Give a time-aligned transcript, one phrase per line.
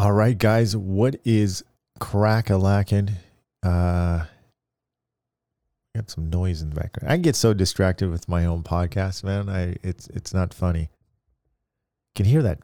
[0.00, 1.62] All right, guys, what is
[1.98, 3.10] crack a lacking?
[3.62, 4.24] Uh,
[5.94, 7.12] got some noise in the background.
[7.12, 9.50] I get so distracted with my own podcast, man.
[9.50, 10.88] I it's it's not funny.
[12.14, 12.60] Can hear that.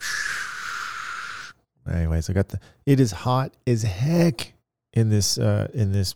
[1.93, 2.59] Anyways, I got the.
[2.87, 4.55] It is hot as heck
[4.95, 6.15] in this uh in this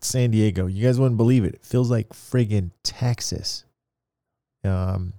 [0.00, 0.68] San Diego.
[0.68, 1.56] You guys wouldn't believe it.
[1.56, 3.66] It feels like friggin' Texas.
[4.64, 5.12] Um,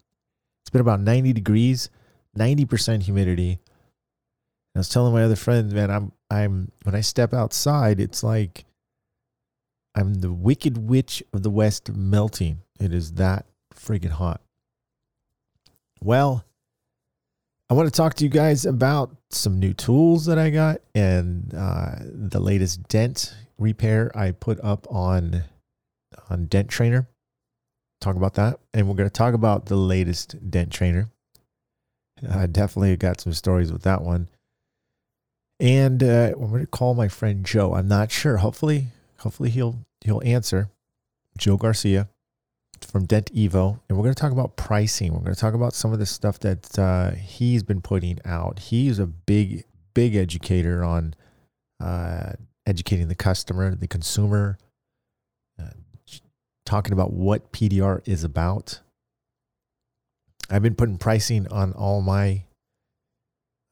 [0.64, 1.92] it's been about ninety degrees,
[2.34, 3.60] ninety percent humidity.
[4.78, 8.64] I was telling my other friends, man, I'm I'm when I step outside, it's like
[9.96, 12.60] I'm the wicked witch of the west melting.
[12.80, 14.40] It is that friggin' hot.
[16.00, 16.46] Well,
[17.72, 21.52] I want to talk to you guys about some new tools that I got and
[21.58, 25.42] uh, the latest dent repair I put up on
[26.30, 27.08] on Dent Trainer.
[28.00, 31.10] Talk about that, and we're going to talk about the latest Dent Trainer.
[32.30, 34.28] I definitely got some stories with that one.
[35.60, 37.74] And uh, I'm going to call my friend Joe.
[37.74, 38.38] I'm not sure.
[38.38, 38.88] Hopefully,
[39.20, 40.70] hopefully he'll he'll answer.
[41.38, 42.10] Joe Garcia
[42.82, 45.14] from Dent Evo, and we're going to talk about pricing.
[45.14, 48.60] We're going to talk about some of the stuff that uh, he's been putting out.
[48.60, 51.16] He's a big, big educator on
[51.80, 52.34] uh,
[52.66, 54.58] educating the customer, the consumer,
[55.60, 55.70] uh,
[56.66, 58.82] talking about what PDR is about.
[60.50, 62.44] I've been putting pricing on all my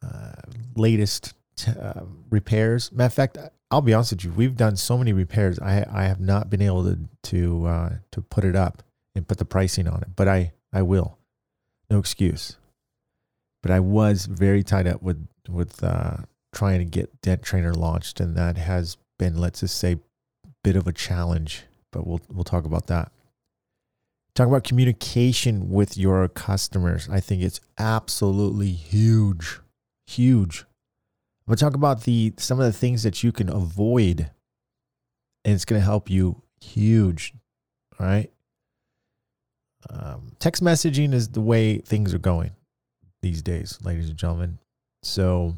[0.03, 0.33] uh,
[1.55, 2.91] latest uh, repairs.
[2.91, 3.37] Matter of fact,
[3.71, 4.31] I'll be honest with you.
[4.31, 5.59] We've done so many repairs.
[5.59, 8.83] I I have not been able to to uh, to put it up
[9.15, 11.17] and put the pricing on it, but I I will.
[11.89, 12.57] No excuse.
[13.61, 16.17] But I was very tied up with with uh,
[16.53, 19.97] trying to get Dent Trainer launched, and that has been, let's just say,
[20.63, 21.63] bit of a challenge.
[21.91, 23.11] But we'll we'll talk about that.
[24.35, 27.07] Talk about communication with your customers.
[27.09, 29.61] I think it's absolutely huge,
[30.05, 30.65] huge.
[31.47, 34.31] Gonna talk about the some of the things that you can avoid,
[35.43, 37.33] and it's gonna help you huge.
[37.99, 38.31] All right.
[39.89, 42.51] Um, text messaging is the way things are going
[43.21, 44.57] these days, ladies and gentlemen.
[45.03, 45.55] So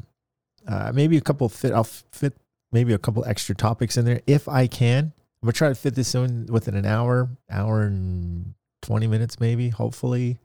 [0.66, 1.72] uh, maybe a couple fit.
[1.72, 2.36] I'll fit
[2.70, 5.12] maybe a couple extra topics in there if I can.
[5.42, 9.70] I'm gonna try to fit this in within an hour, hour and twenty minutes, maybe.
[9.70, 10.38] Hopefully.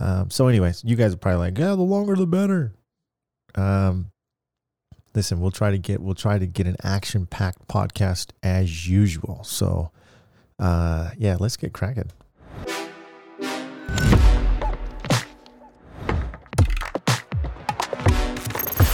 [0.00, 2.72] Um, so, anyways, you guys are probably like, yeah, the longer the better.
[3.54, 4.10] Um,
[5.14, 9.42] listen, we'll try to get we'll try to get an action packed podcast as usual.
[9.44, 9.90] So,
[10.58, 12.10] uh, yeah, let's get cracking.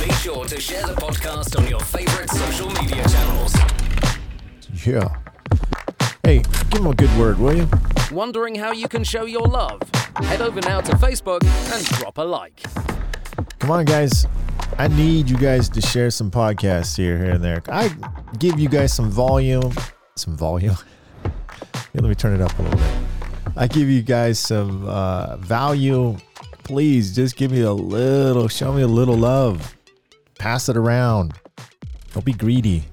[0.00, 3.54] Be sure to share the podcast on your favorite social media channels.
[4.86, 5.16] Yeah.
[6.25, 7.69] Hey, give him a good word, will you?
[8.12, 9.81] Wondering how you can show your love?
[10.16, 11.44] Head over now to Facebook
[11.75, 12.62] and drop a like.
[13.65, 14.27] Come on, guys.
[14.77, 17.63] I need you guys to share some podcasts here, here and there.
[17.71, 17.91] I
[18.39, 19.73] give you guys some volume,
[20.17, 20.77] some volume.
[21.23, 22.95] Here, let me turn it up a little bit.
[23.57, 26.19] I give you guys some uh, value.
[26.65, 29.75] Please just give me a little, show me a little love.
[30.39, 31.33] Pass it around.
[32.13, 32.85] Don't be greedy.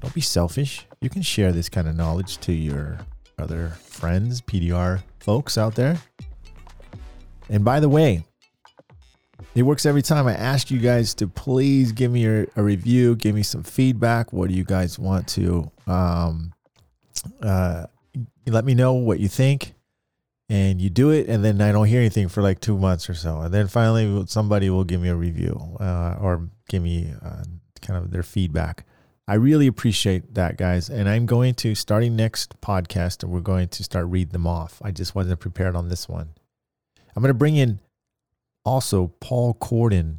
[0.00, 0.86] Don't be selfish.
[1.00, 3.00] You can share this kind of knowledge to your
[3.36, 5.98] other friends, PDR folks out there.
[7.48, 8.24] And by the way,
[9.54, 10.26] it works every time.
[10.26, 14.32] I ask you guys to please give me a, a review, give me some feedback.
[14.32, 15.70] What do you guys want to?
[15.86, 16.52] Um,
[17.42, 17.86] uh,
[18.46, 19.74] let me know what you think,
[20.48, 23.14] and you do it, and then I don't hear anything for like two months or
[23.14, 27.44] so, and then finally somebody will give me a review uh, or give me uh,
[27.80, 28.84] kind of their feedback.
[29.26, 30.90] I really appreciate that, guys.
[30.90, 34.82] And I'm going to starting next podcast, and we're going to start reading them off.
[34.84, 36.28] I just wasn't prepared on this one.
[37.16, 37.80] I'm going to bring in
[38.64, 40.18] also Paul Corden,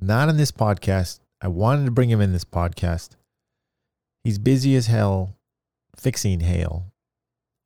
[0.00, 1.20] not in this podcast.
[1.40, 3.10] I wanted to bring him in this podcast.
[4.24, 5.36] He's busy as hell
[5.96, 6.86] fixing hail,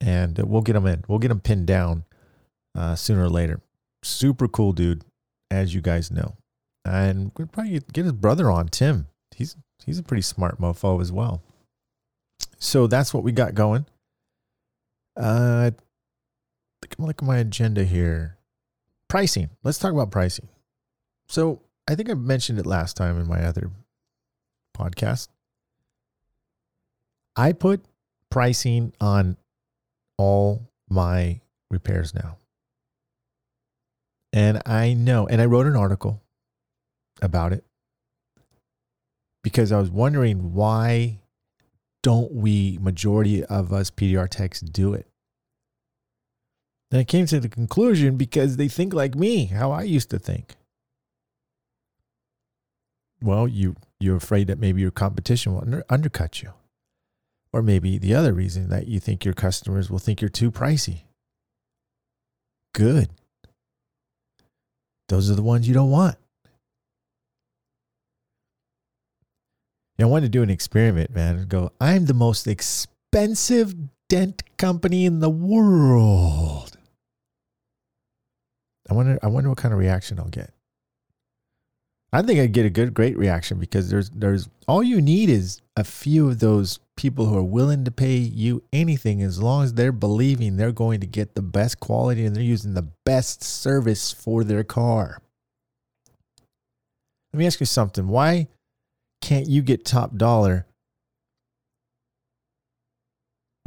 [0.00, 1.04] and we'll get him in.
[1.08, 2.04] We'll get him pinned down
[2.76, 3.60] uh, sooner or later.
[4.02, 5.04] Super cool dude,
[5.50, 6.36] as you guys know.
[6.84, 9.06] And we'll probably get his brother on, Tim.
[9.34, 11.42] He's he's a pretty smart mofo as well.
[12.58, 13.86] So that's what we got going.
[15.16, 15.70] Uh,
[16.98, 18.38] look at my agenda here
[19.10, 19.50] pricing.
[19.62, 20.48] Let's talk about pricing.
[21.28, 23.70] So I think I mentioned it last time in my other
[24.78, 25.28] podcast.
[27.36, 27.84] I put
[28.30, 29.36] pricing on
[30.16, 31.40] all my
[31.70, 32.36] repairs now.
[34.32, 36.22] And I know, and I wrote an article
[37.20, 37.64] about it
[39.42, 41.18] because I was wondering why
[42.02, 45.09] don't we, majority of us PDR techs, do it?
[46.90, 50.18] And I came to the conclusion because they think like me, how I used to
[50.18, 50.56] think.
[53.22, 56.52] Well, you you're afraid that maybe your competition will under, undercut you.
[57.52, 61.02] Or maybe the other reason that you think your customers will think you're too pricey.
[62.74, 63.10] Good.
[65.08, 66.16] Those are the ones you don't want.
[70.00, 71.46] I wanted to do an experiment, man.
[71.46, 73.74] Go, I'm the most expensive
[74.08, 76.69] dent company in the world.
[78.90, 80.52] I wonder I wonder what kind of reaction I'll get.
[82.12, 85.62] I think I'd get a good great reaction because there's there's all you need is
[85.76, 89.74] a few of those people who are willing to pay you anything as long as
[89.74, 94.12] they're believing they're going to get the best quality and they're using the best service
[94.12, 95.22] for their car.
[97.32, 98.08] Let me ask you something.
[98.08, 98.48] Why
[99.22, 100.66] can't you get top dollar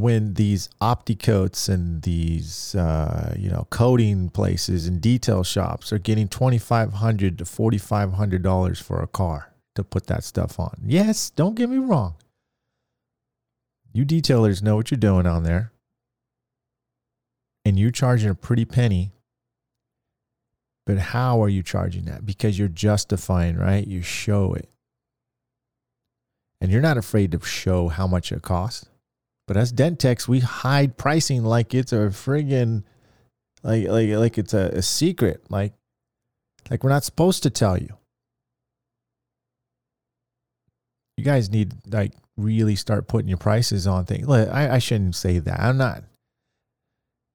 [0.04, 6.28] when these opticoats and these uh, you know coating places and detail shops are getting
[6.28, 10.60] twenty five hundred to forty five hundred dollars for a car to put that stuff
[10.60, 10.76] on?
[10.86, 12.16] Yes, don't get me wrong.
[13.94, 15.72] You detailers know what you're doing on there,
[17.64, 19.14] and you're charging a pretty penny.
[20.86, 22.26] But how are you charging that?
[22.26, 23.88] Because you're justifying, right?
[23.88, 24.68] You show it
[26.60, 28.86] and you're not afraid to show how much it costs.
[29.48, 32.84] But as dent techs, we hide pricing like it's a friggin'
[33.64, 35.44] like like like it's a, a secret.
[35.50, 35.74] Like
[36.70, 37.98] like we're not supposed to tell you.
[41.18, 44.28] You guys need like really start putting your prices on things.
[44.28, 45.60] Look, I, I shouldn't say that.
[45.60, 46.04] I'm not.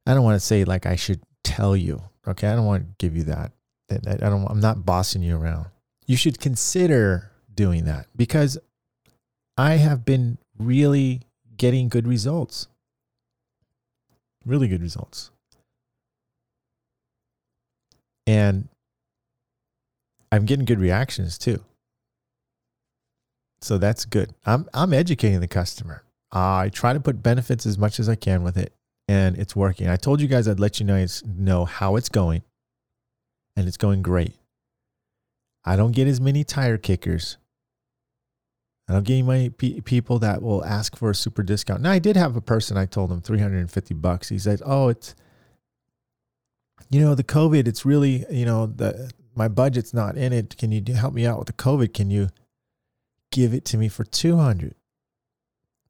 [0.06, 2.02] I don't want to say like I should tell you.
[2.26, 3.52] Okay, I don't want to give you that.
[3.90, 4.46] I don't.
[4.46, 5.66] I'm not bossing you around.
[6.06, 8.58] You should consider doing that because
[9.56, 11.22] I have been really
[11.58, 12.68] getting good results.
[14.46, 15.30] Really good results.
[18.26, 18.68] And
[20.30, 21.64] I'm getting good reactions too.
[23.60, 24.34] So that's good.
[24.46, 26.04] I'm I'm educating the customer.
[26.30, 28.72] I try to put benefits as much as I can with it,
[29.08, 29.88] and it's working.
[29.88, 32.42] I told you guys I'd let you guys know how it's going,
[33.56, 34.34] and it's going great.
[35.64, 37.36] I don't get as many tire kickers
[38.88, 41.82] I don't get any pe- people that will ask for a super discount.
[41.82, 44.30] Now, I did have a person, I told him 350 bucks.
[44.30, 45.14] He said, Oh, it's,
[46.88, 50.56] you know, the COVID, it's really, you know, the, my budget's not in it.
[50.56, 51.92] Can you help me out with the COVID?
[51.92, 52.28] Can you
[53.30, 54.74] give it to me for 200?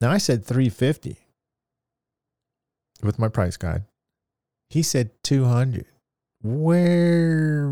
[0.01, 1.19] Now, I said 350
[3.03, 3.85] with my price guide.
[4.71, 5.87] He said 200.
[6.43, 7.69] Where,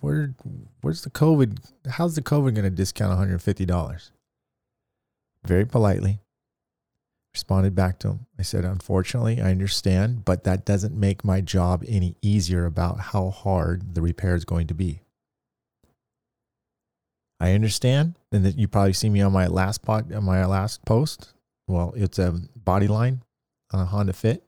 [0.00, 0.34] where,
[0.80, 1.58] where's the COVID?
[1.90, 4.10] How's the COVID going to discount $150?
[5.44, 6.20] Very politely
[7.32, 8.26] responded back to him.
[8.38, 13.30] I said, Unfortunately, I understand, but that doesn't make my job any easier about how
[13.30, 15.00] hard the repair is going to be.
[17.40, 20.84] I understand, and that you probably see me on my last pot, on my last
[20.84, 21.32] post.
[21.66, 23.22] Well, it's a body line
[23.72, 24.44] on a Honda Fit.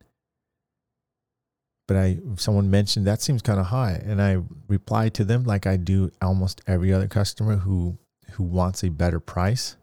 [1.89, 4.01] But I someone mentioned that seems kind of high.
[4.05, 4.39] And I
[4.69, 7.99] replied to them like I do almost every other customer who
[8.33, 9.77] who wants a better price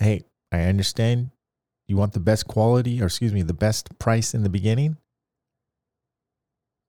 [0.00, 1.30] hey, I understand
[1.86, 4.96] you want the best quality, or excuse me, the best price in the beginning.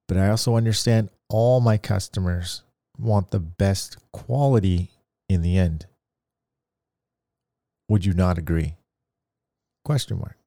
[0.08, 2.64] But I also understand all my customers
[2.98, 4.92] want the best quality
[5.30, 5.86] in the end.
[7.90, 8.76] Would you not agree?
[9.84, 10.38] Question mark.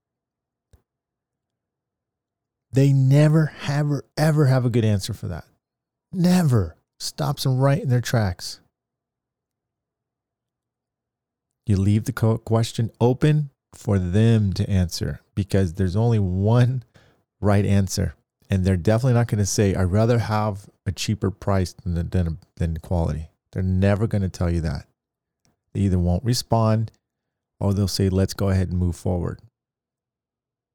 [2.72, 5.44] They never, ever, ever have a good answer for that.
[6.12, 8.60] Never stops them right in their tracks.
[11.66, 16.84] You leave the question open for them to answer because there's only one
[17.40, 18.14] right answer.
[18.50, 22.38] And they're definitely not going to say, I'd rather have a cheaper price than, than,
[22.56, 23.28] than quality.
[23.52, 24.86] They're never going to tell you that.
[25.72, 26.92] They either won't respond
[27.58, 29.40] or they'll say, let's go ahead and move forward.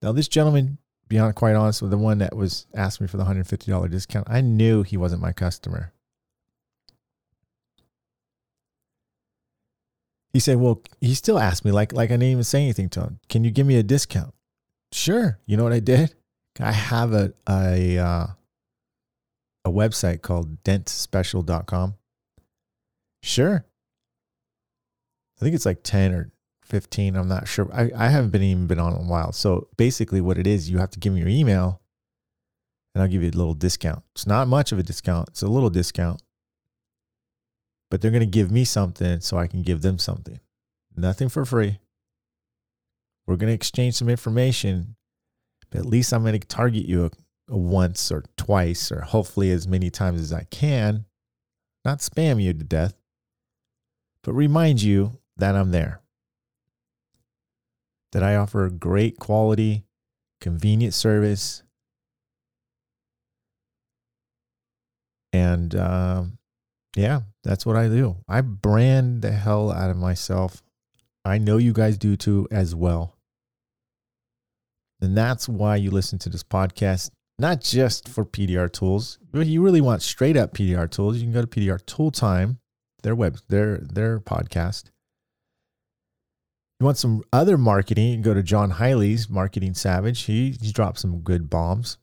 [0.01, 0.77] Now, this gentleman,
[1.08, 4.41] beyond quite honest, with the one that was asking me for the $150 discount, I
[4.41, 5.93] knew he wasn't my customer.
[10.31, 13.01] He said, "Well, he still asked me like like I didn't even say anything to
[13.01, 13.19] him.
[13.29, 14.33] Can you give me a discount?"
[14.91, 15.39] Sure.
[15.45, 16.15] You know what I did?
[16.59, 18.27] I have a a uh,
[19.65, 21.95] a website called dentspecial.com.
[23.24, 23.65] Sure.
[25.39, 26.31] I think it's like 10 or
[26.63, 27.15] 15.
[27.15, 27.69] I'm not sure.
[27.74, 29.31] I, I haven't been even been on in a while.
[29.31, 31.81] So basically what it is, you have to give me your email
[32.93, 34.03] and I'll give you a little discount.
[34.13, 35.29] It's not much of a discount.
[35.29, 36.21] It's a little discount
[37.89, 40.39] but they're going to give me something so I can give them something.
[40.96, 41.79] Nothing for free.
[43.25, 44.96] We're going to exchange some information,
[45.69, 47.12] but at least I'm going to target you
[47.48, 51.05] once or twice or hopefully as many times as I can.
[51.86, 52.96] Not spam you to death,
[54.24, 56.01] but remind you that I'm there.
[58.12, 59.86] That I offer great quality,
[60.41, 61.63] convenient service.
[65.31, 66.39] And um,
[66.96, 68.15] yeah, that's what I do.
[68.27, 70.61] I brand the hell out of myself.
[71.25, 73.17] I know you guys do too, as well.
[75.01, 79.17] And that's why you listen to this podcast, not just for PDR tools.
[79.31, 82.59] But you really want straight up PDR tools, you can go to PDR Tool Time,
[83.01, 84.91] their web, their their podcast.
[86.79, 90.21] You want some other marketing, you can go to John Hiley's Marketing Savage.
[90.25, 91.97] He he dropped some good bombs.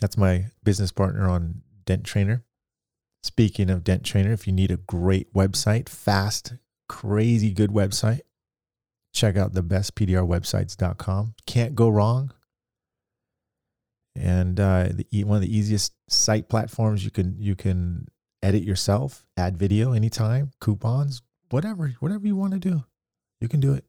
[0.00, 2.44] That's my business partner on Dent Trainer.
[3.22, 6.54] Speaking of Dent Trainer, if you need a great website, fast,
[6.88, 8.20] crazy good website,
[9.12, 11.34] check out the bestpdrwebsites.com.
[11.46, 12.32] Can't go wrong.
[14.14, 18.08] And uh, the, one of the easiest site platforms you can you can
[18.42, 22.84] edit yourself, add video anytime, coupons, whatever, whatever you want to do,
[23.40, 23.84] you can do it.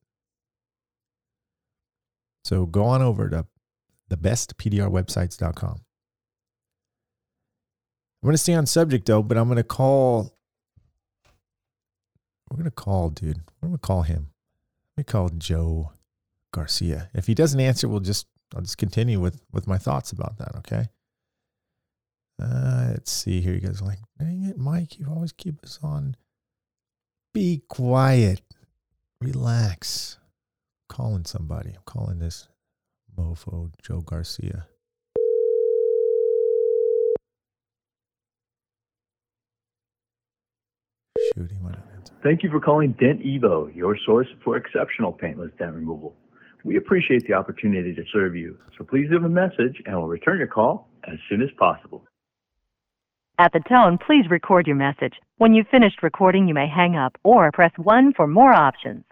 [2.46, 3.46] So go on over to
[4.08, 5.82] the bestpdrwebsites.com.
[8.22, 10.34] I'm going to stay on subject though, but I'm going to call.
[12.50, 13.42] We're going to call, dude.
[13.62, 14.32] We're going to call him.
[14.98, 15.92] Let me call Joe
[16.52, 17.10] Garcia.
[17.14, 20.56] If he doesn't answer, we'll just I'll just continue with with my thoughts about that.
[20.58, 20.88] Okay.
[22.42, 23.54] Uh, let's see here.
[23.54, 26.16] You guys like, dang it, Mike, you always keep us on.
[27.34, 28.42] Be quiet.
[29.22, 30.18] Relax.
[30.90, 31.72] I'm calling somebody.
[31.72, 32.48] I'm calling this
[33.18, 34.68] mofo, Joe Garcia.
[41.40, 42.14] Shoot, he might not answer.
[42.22, 46.14] Thank you for calling Dent Evo, your source for exceptional paintless dent removal.
[46.66, 50.40] We appreciate the opportunity to serve you, so please leave a message and we'll return
[50.40, 52.04] your call as soon as possible.
[53.38, 55.14] At the tone, please record your message.
[55.38, 59.06] When you've finished recording, you may hang up or press 1 for more options.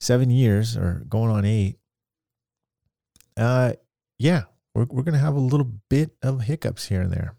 [0.00, 1.78] seven years or going on eight.
[3.36, 3.74] Uh,
[4.18, 4.42] yeah,
[4.74, 7.36] we're, we're going to have a little bit of hiccups here and there.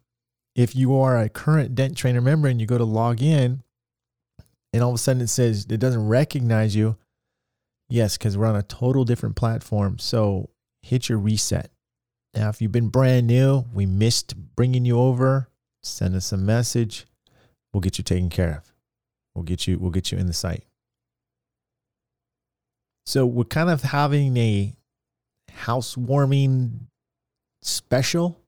[0.55, 3.63] If you are a current Dent Trainer member and you go to log in,
[4.73, 6.97] and all of a sudden it says it doesn't recognize you,
[7.89, 9.99] yes, because we're on a total different platform.
[9.99, 10.49] So
[10.81, 11.71] hit your reset.
[12.35, 15.49] Now, if you've been brand new, we missed bringing you over,
[15.83, 17.07] send us a message.
[17.73, 18.73] We'll get you taken care of.
[19.35, 20.63] We'll get you, we'll get you in the site.
[23.05, 24.75] So we're kind of having a
[25.51, 26.87] housewarming
[27.63, 28.39] special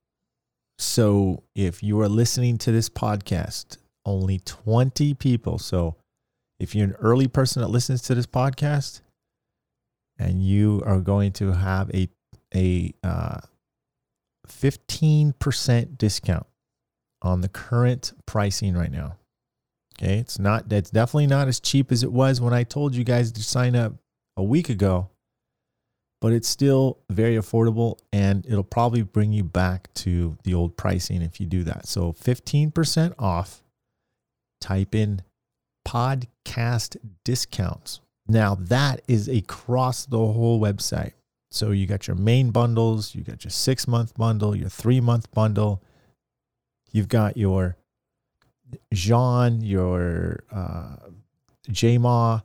[0.78, 5.58] So if you are listening to this podcast, only 20 people.
[5.58, 5.96] So
[6.62, 9.00] if you're an early person that listens to this podcast
[10.16, 12.08] and you are going to have a,
[12.54, 13.40] a uh,
[14.48, 16.46] 15% discount
[17.20, 19.16] on the current pricing right now.
[19.98, 20.18] Okay.
[20.18, 23.32] It's not, that's definitely not as cheap as it was when I told you guys
[23.32, 23.94] to sign up
[24.36, 25.10] a week ago,
[26.20, 31.22] but it's still very affordable and it'll probably bring you back to the old pricing
[31.22, 31.88] if you do that.
[31.88, 33.62] So 15% off,
[34.60, 35.22] type in
[35.86, 38.00] podcast discounts.
[38.28, 41.12] Now that is across the whole website.
[41.50, 45.30] So you got your main bundles, you got your six month bundle, your three month
[45.32, 45.82] bundle,
[46.92, 47.76] you've got your
[48.92, 50.96] Jean, your uh,
[51.68, 52.42] JMaw.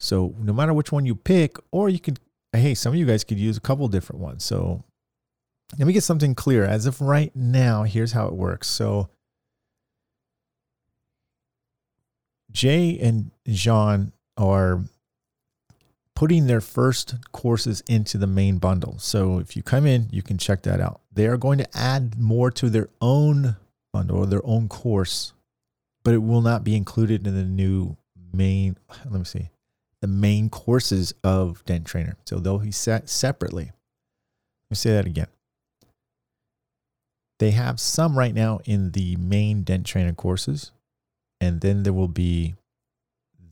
[0.00, 2.18] So no matter which one you pick, or you could,
[2.52, 4.44] hey, some of you guys could use a couple different ones.
[4.44, 4.82] So
[5.78, 6.64] let me get something clear.
[6.64, 8.68] As of right now, here's how it works.
[8.68, 9.10] So
[12.52, 14.82] Jay and Jean are
[16.14, 18.98] putting their first courses into the main bundle.
[18.98, 21.00] So if you come in, you can check that out.
[21.12, 23.56] They are going to add more to their own
[23.92, 25.32] bundle or their own course,
[26.04, 27.96] but it will not be included in the new
[28.32, 28.76] main.
[29.04, 29.50] Let me see,
[30.00, 32.16] the main courses of Dent Trainer.
[32.26, 33.64] So they'll be set separately.
[33.64, 35.28] Let me say that again.
[37.38, 40.70] They have some right now in the main Dent Trainer courses,
[41.42, 42.54] and then there will be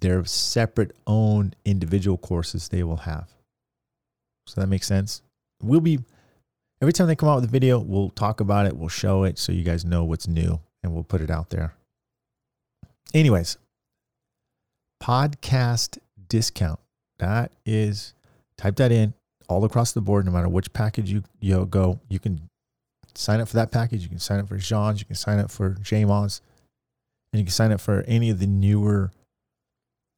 [0.01, 3.29] their separate own individual courses they will have.
[4.47, 5.23] So that makes sense.
[5.61, 5.99] We'll be
[6.81, 9.39] every time they come out with a video, we'll talk about it, we'll show it
[9.39, 11.75] so you guys know what's new and we'll put it out there.
[13.13, 13.59] Anyways,
[15.03, 16.79] podcast discount.
[17.19, 18.15] That is
[18.57, 19.15] type that in
[19.49, 22.41] all across the board, no matter which package you, you go, you can
[23.17, 24.03] sign up for that package.
[24.05, 26.41] You can sign up for Jean's, you can sign up for JMOS,
[27.33, 29.11] and you can sign up for any of the newer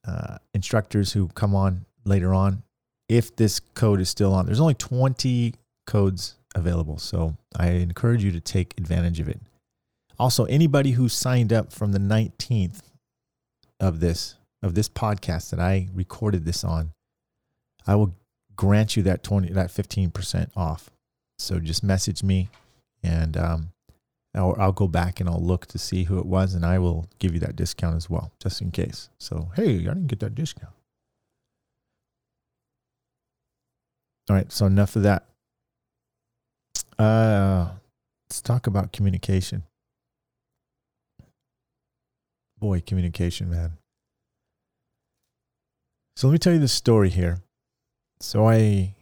[0.06, 2.62] uh, instructors who come on later on
[3.08, 4.46] if this code is still on.
[4.46, 5.54] There's only 20
[5.86, 9.40] codes available, so I encourage you to take advantage of it.
[10.18, 12.80] Also, anybody who signed up from the 19th
[13.80, 16.92] of this of this podcast that I recorded this on,
[17.86, 18.14] I will
[18.54, 20.90] grant you that 20 that 15% off.
[21.38, 22.48] So just message me
[23.02, 23.71] and um,
[24.34, 27.06] or I'll go back and I'll look to see who it was and I will
[27.18, 29.10] give you that discount as well, just in case.
[29.18, 30.72] So, hey, I didn't get that discount.
[34.30, 35.26] All right, so enough of that.
[36.98, 37.70] Uh,
[38.28, 39.64] let's talk about communication.
[42.58, 43.72] Boy, communication, man.
[46.16, 47.42] So let me tell you the story here.
[48.20, 48.94] So I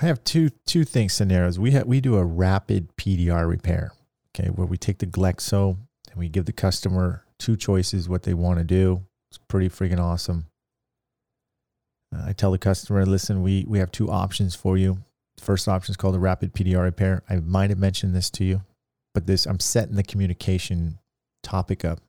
[0.00, 1.58] I have two two things scenarios.
[1.58, 3.92] We have we do a rapid PDR repair,
[4.30, 5.76] okay, where we take the Glexo
[6.10, 9.02] and we give the customer two choices what they want to do.
[9.30, 10.46] It's pretty freaking awesome.
[12.14, 14.98] Uh, I tell the customer, listen, we we have two options for you.
[15.40, 17.22] First option is called a rapid PDR repair.
[17.28, 18.62] I might have mentioned this to you,
[19.14, 21.00] but this I'm setting the communication
[21.42, 22.00] topic up.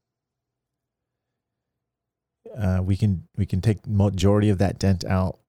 [2.55, 5.39] Uh, we can we can take majority of that dent out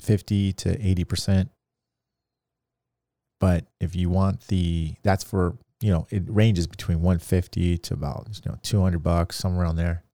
[0.00, 1.48] 50 to 80%.
[3.40, 8.28] But if you want the, that's for, you know, it ranges between 150 to about,
[8.44, 10.04] you know, 200 bucks, somewhere around there.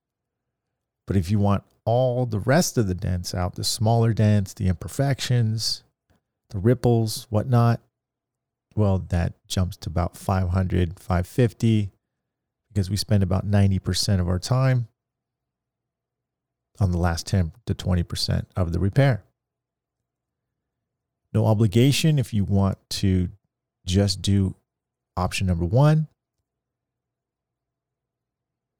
[1.06, 4.68] But if you want all the rest of the dents out, the smaller dents, the
[4.68, 5.82] imperfections,
[6.50, 7.80] the ripples, whatnot,
[8.74, 11.90] well, that jumps to about 500, 550
[12.68, 14.88] because we spend about 90% of our time
[16.78, 19.24] on the last 10 to 20% of the repair.
[21.32, 23.28] No obligation if you want to
[23.84, 24.54] just do
[25.16, 26.08] option number one.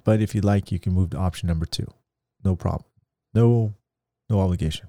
[0.04, 1.87] But if you'd like, you can move to option number two.
[2.44, 2.88] No problem.
[3.34, 3.74] No,
[4.30, 4.88] no obligation.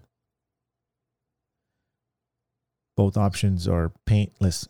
[2.95, 4.67] Both options are paintless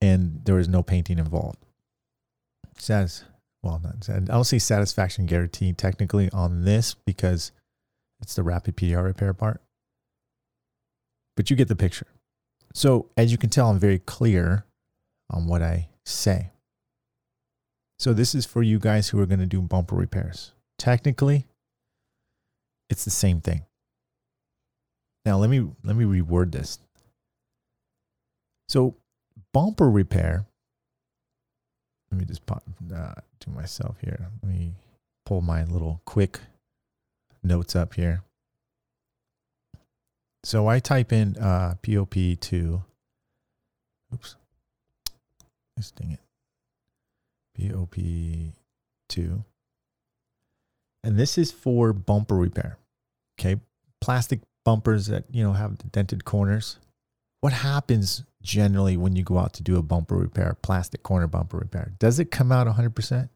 [0.00, 1.64] and there is no painting involved.
[2.76, 3.24] Says,
[3.62, 7.52] well, not, I don't say satisfaction guarantee technically on this because
[8.20, 9.60] it's the rapid PDR repair part
[11.42, 12.06] but you get the picture.
[12.72, 14.64] So, as you can tell, I'm very clear
[15.28, 16.52] on what I say.
[17.98, 20.52] So, this is for you guys who are going to do bumper repairs.
[20.78, 21.46] Technically,
[22.88, 23.62] it's the same thing.
[25.24, 26.78] Now, let me let me reword this.
[28.68, 28.94] So,
[29.52, 30.46] bumper repair.
[32.12, 32.62] Let me just pop
[32.94, 34.28] uh, to myself here.
[34.44, 34.74] Let me
[35.26, 36.38] pull my little quick
[37.42, 38.22] notes up here.
[40.44, 42.82] So I type in uh, POP2.
[44.14, 44.36] Oops.
[45.76, 46.20] Listing it.
[47.56, 47.94] BOP
[49.08, 49.44] two.
[51.04, 52.78] And this is for bumper repair.
[53.38, 53.60] Okay.
[54.00, 56.78] Plastic bumpers that, you know, have dented corners.
[57.40, 61.58] What happens generally when you go out to do a bumper repair, plastic corner bumper
[61.58, 61.92] repair?
[61.98, 63.28] Does it come out 100%?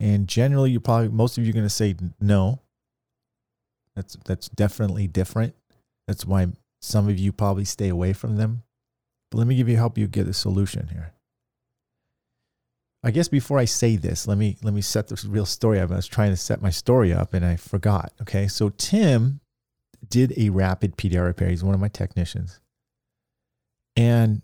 [0.00, 2.60] And generally, you probably, most of you are going to say no.
[3.96, 5.56] That's, that's definitely different.
[6.08, 6.46] That's why
[6.80, 8.62] some of you probably stay away from them.
[9.30, 11.12] But let me give you help you get a solution here.
[13.04, 15.92] I guess before I say this, let me let me set this real story up.
[15.92, 18.12] I was trying to set my story up and I forgot.
[18.22, 19.40] Okay, so Tim
[20.08, 21.50] did a rapid PDR repair.
[21.50, 22.58] He's one of my technicians,
[23.94, 24.40] and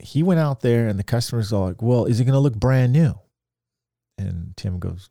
[0.00, 2.56] he went out there, and the customers are like, "Well, is it going to look
[2.56, 3.14] brand new?"
[4.16, 5.10] And Tim goes,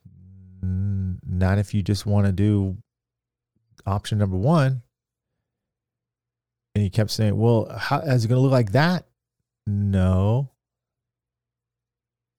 [0.60, 2.78] "Not if you just want to do
[3.86, 4.82] option number one."
[6.76, 9.06] And he kept saying, "Well, how is it going to look like that?"
[9.66, 10.50] No.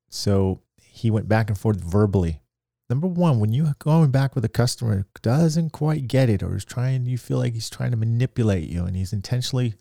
[0.10, 2.44] So he went back and forth verbally.
[2.88, 6.66] Number one, when you're going back with a customer doesn't quite get it or is
[6.66, 9.74] trying, you feel like he's trying to manipulate you and he's intentionally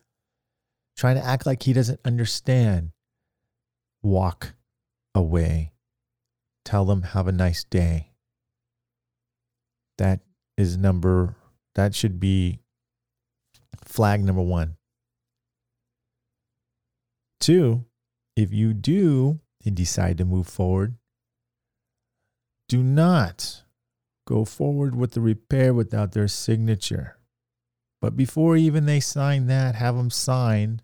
[0.96, 2.92] trying to act like he doesn't understand.
[4.02, 4.54] Walk
[5.14, 5.72] away.
[6.64, 8.12] Tell them have a nice day.
[9.98, 10.20] That
[10.56, 11.36] is number
[11.74, 12.60] that should be
[13.84, 14.76] flag number one.
[17.40, 17.84] Two,
[18.34, 20.96] if you do decide to move forward,
[22.68, 23.62] do not
[24.26, 27.18] go forward with the repair without their signature.
[28.00, 30.82] But before even they sign that, have them sign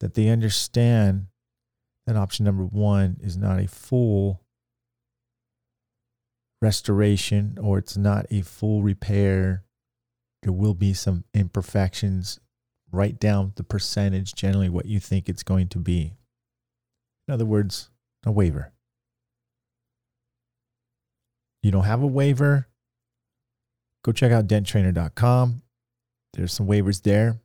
[0.00, 1.26] that they understand
[2.06, 4.42] that option number one is not a full
[6.60, 9.64] restoration or it's not a full repair.
[10.46, 12.38] There will be some imperfections.
[12.92, 16.14] Write down the percentage, generally what you think it's going to be.
[17.26, 17.90] In other words,
[18.24, 18.72] a waiver.
[21.64, 22.68] You don't have a waiver,
[24.04, 25.62] go check out denttrainer.com.
[26.34, 27.40] There's some waivers there.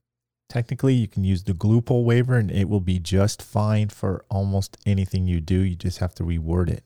[0.48, 4.78] Technically, you can use the glue waiver and it will be just fine for almost
[4.86, 5.62] anything you do.
[5.62, 6.84] You just have to reword it.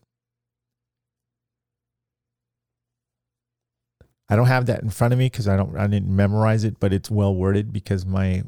[4.30, 6.80] I don't have that in front of me because I don't I didn't memorize it,
[6.80, 8.44] but it's well worded because my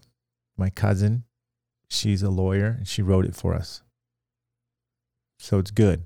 [0.57, 1.23] my cousin,
[1.89, 3.83] she's a lawyer and she wrote it for us.
[5.39, 6.05] So it's good.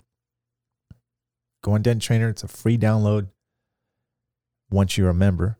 [1.63, 2.29] Go on Dent Trainer.
[2.29, 3.27] It's a free download
[4.69, 5.57] once you're a member,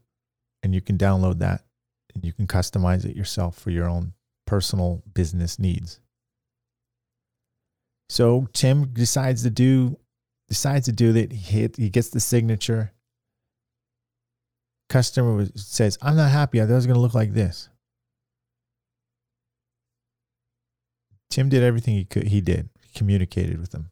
[0.63, 1.63] and you can download that
[2.13, 4.13] and you can customize it yourself for your own
[4.45, 5.99] personal business needs.
[8.09, 9.97] So Tim decides to do
[10.49, 11.31] decides to do that.
[11.31, 12.91] He he gets the signature.
[14.91, 16.61] Customer says, "I'm not happy.
[16.61, 17.69] I thought it was going to look like this."
[21.29, 22.27] Tim did everything he could.
[22.27, 23.89] He did communicated with them.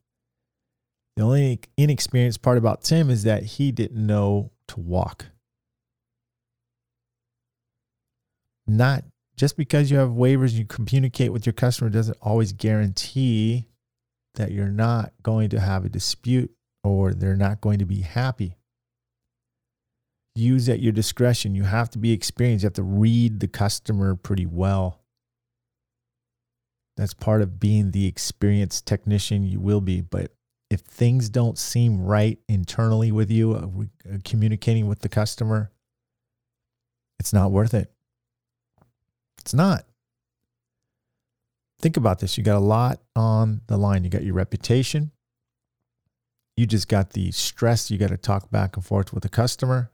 [1.15, 5.27] The only inexperienced part about Tim is that he didn't know to walk.
[8.67, 9.05] Not
[9.37, 13.69] just because you have waivers, and you communicate with your customer doesn't always guarantee
[14.35, 16.51] that you're not going to have a dispute
[16.83, 18.58] or they're not going to be happy.
[20.35, 21.55] Use at your discretion.
[21.55, 22.63] You have to be experienced.
[22.63, 25.01] You have to read the customer pretty well.
[26.95, 30.01] That's part of being the experienced technician you will be.
[30.01, 30.33] But
[30.69, 35.71] if things don't seem right internally with you, uh, uh, communicating with the customer,
[37.19, 37.91] it's not worth it.
[39.39, 39.85] It's not.
[41.81, 42.37] Think about this.
[42.37, 44.03] You got a lot on the line.
[44.03, 45.11] You got your reputation.
[46.57, 47.89] You just got the stress.
[47.89, 49.91] You got to talk back and forth with the customer.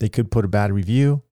[0.00, 1.22] They could put a bad review.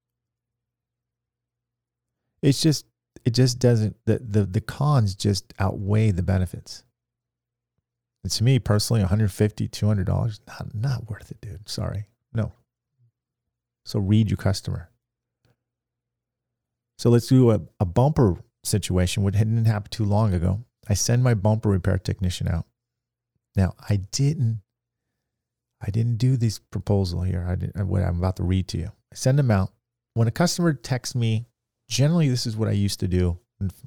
[2.42, 2.87] It's just
[3.24, 6.85] it just doesn't the the, the cons just outweigh the benefits.
[8.26, 11.68] And to me personally, 150 $200, not, not worth it, dude.
[11.68, 12.09] Sorry.
[12.33, 12.52] No.
[13.85, 14.90] So read your customer.
[16.98, 20.64] So let's do a, a bumper situation, which didn't happen too long ago.
[20.88, 22.66] I send my bumper repair technician out.
[23.55, 24.61] Now I didn't
[25.87, 27.46] I didn't do this proposal here.
[27.49, 28.87] I didn't what I'm about to read to you.
[29.12, 29.72] I send them out.
[30.14, 31.46] When a customer texts me
[31.88, 33.38] generally this is what I used to do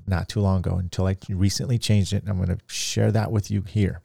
[0.07, 2.23] not too long ago until I recently changed it.
[2.23, 4.01] And I'm going to share that with you here.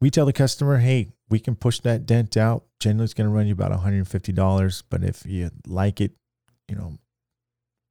[0.00, 2.64] We tell the customer, hey, we can push that dent out.
[2.80, 4.82] Generally, it's going to run you about $150.
[4.90, 6.12] But if you like it,
[6.68, 6.98] you know,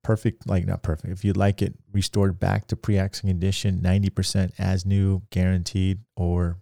[0.03, 4.51] perfect, like not perfect, if you'd like it restored back to pre accident condition, 90%
[4.57, 6.57] as new, guaranteed, or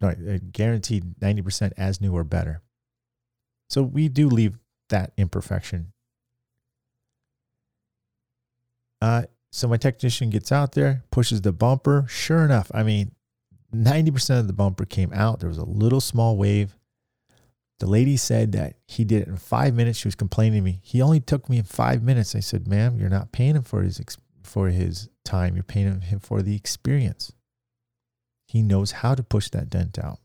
[0.00, 2.62] no, uh, guaranteed 90% as new or better.
[3.68, 4.58] So we do leave
[4.90, 5.92] that imperfection.
[9.00, 12.06] Uh, so my technician gets out there, pushes the bumper.
[12.08, 13.12] Sure enough, I mean,
[13.74, 15.40] 90% of the bumper came out.
[15.40, 16.76] There was a little small wave.
[17.82, 19.98] The lady said that he did it in five minutes.
[19.98, 20.78] She was complaining to me.
[20.84, 22.36] He only took me in five minutes.
[22.36, 24.00] I said, ma'am, you're not paying him for his,
[24.44, 25.56] for his time.
[25.56, 27.32] You're paying him for the experience.
[28.46, 30.20] He knows how to push that dent out.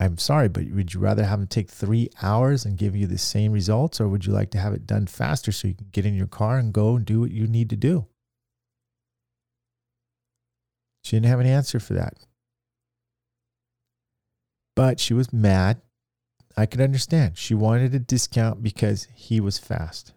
[0.00, 3.18] I'm sorry, but would you rather have him take three hours and give you the
[3.18, 6.04] same results, or would you like to have it done faster so you can get
[6.04, 8.06] in your car and go and do what you need to do?
[11.04, 12.14] She didn't have an answer for that.
[14.76, 15.80] But she was mad.
[16.56, 17.36] I could understand.
[17.36, 20.12] She wanted a discount because he was fast.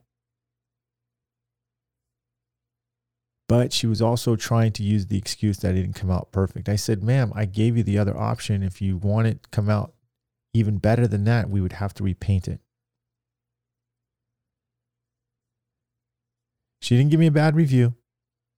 [3.48, 6.70] But she was also trying to use the excuse that it didn't come out perfect.
[6.70, 8.62] I said, ma'am, I gave you the other option.
[8.62, 9.94] If you want it to come out
[10.54, 12.60] even better than that, we would have to repaint it.
[16.82, 17.96] She didn't give me a bad review.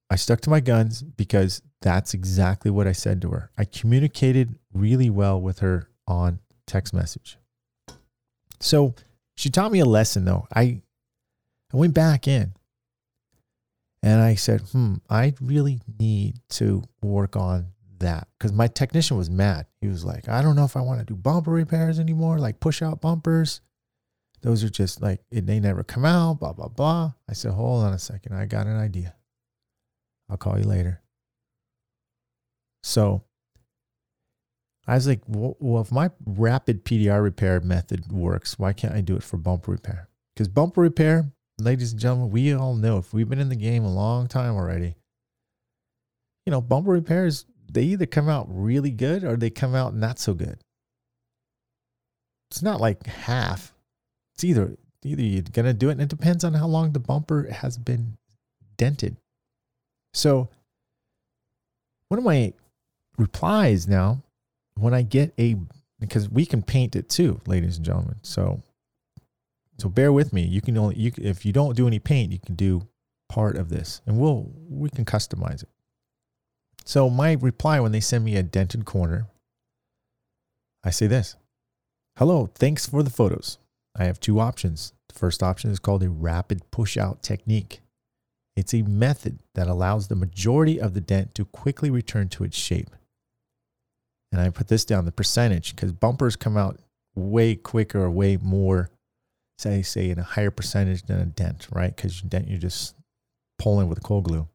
[0.09, 3.51] I stuck to my guns because that's exactly what I said to her.
[3.57, 7.37] I communicated really well with her on text message.
[8.59, 8.93] So
[9.35, 10.47] she taught me a lesson though.
[10.53, 10.81] I
[11.73, 12.53] I went back in
[14.03, 17.67] and I said, hmm, I really need to work on
[17.99, 18.27] that.
[18.37, 19.67] Because my technician was mad.
[19.79, 22.59] He was like, I don't know if I want to do bumper repairs anymore, like
[22.59, 23.61] push out bumpers.
[24.41, 27.13] Those are just like, it they never come out, blah, blah, blah.
[27.29, 28.35] I said, hold on a second.
[28.35, 29.15] I got an idea.
[30.29, 31.01] I'll call you later.
[32.83, 33.23] So
[34.91, 39.15] I was like, well, if my rapid PDR repair method works, why can't I do
[39.15, 40.09] it for bumper repair?
[40.35, 43.85] Because bumper repair, ladies and gentlemen, we all know if we've been in the game
[43.85, 44.97] a long time already,
[46.45, 50.19] you know, bumper repairs, they either come out really good or they come out not
[50.19, 50.59] so good.
[52.49, 53.73] It's not like half.
[54.35, 54.75] It's either
[55.05, 58.17] either you're gonna do it, and it depends on how long the bumper has been
[58.75, 59.15] dented.
[60.13, 60.49] So
[62.09, 62.51] one of my
[63.17, 64.23] replies now,
[64.75, 65.57] when I get a
[65.99, 68.15] because we can paint it too, ladies and gentlemen.
[68.23, 68.63] So
[69.77, 70.43] so bear with me.
[70.43, 72.87] You can only you if you don't do any paint, you can do
[73.29, 75.69] part of this, and we'll we can customize it.
[76.85, 79.27] So my reply when they send me a dented corner,
[80.83, 81.35] I say this:
[82.17, 83.57] "Hello, thanks for the photos.
[83.95, 84.93] I have two options.
[85.09, 87.81] The first option is called a rapid push out technique.
[88.55, 92.57] It's a method that allows the majority of the dent to quickly return to its
[92.57, 92.95] shape.
[94.31, 96.79] And I put this down the percentage because bumpers come out
[97.15, 98.89] way quicker way more
[99.59, 101.95] say say in a higher percentage than a dent, right?
[101.95, 102.95] Because dent you're just
[103.59, 104.47] pulling with cold glue.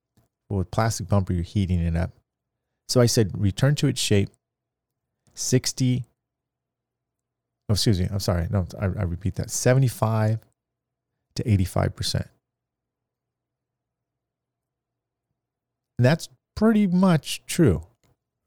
[0.48, 2.12] But with plastic bumper, you're heating it up.
[2.88, 4.30] So I said return to its shape.
[5.34, 6.04] Sixty.
[7.68, 8.08] Oh, excuse me.
[8.10, 8.46] I'm sorry.
[8.50, 9.50] No, I, I repeat that.
[9.50, 10.38] Seventy-five
[11.34, 12.26] to eighty-five percent.
[15.98, 17.86] And that's pretty much true,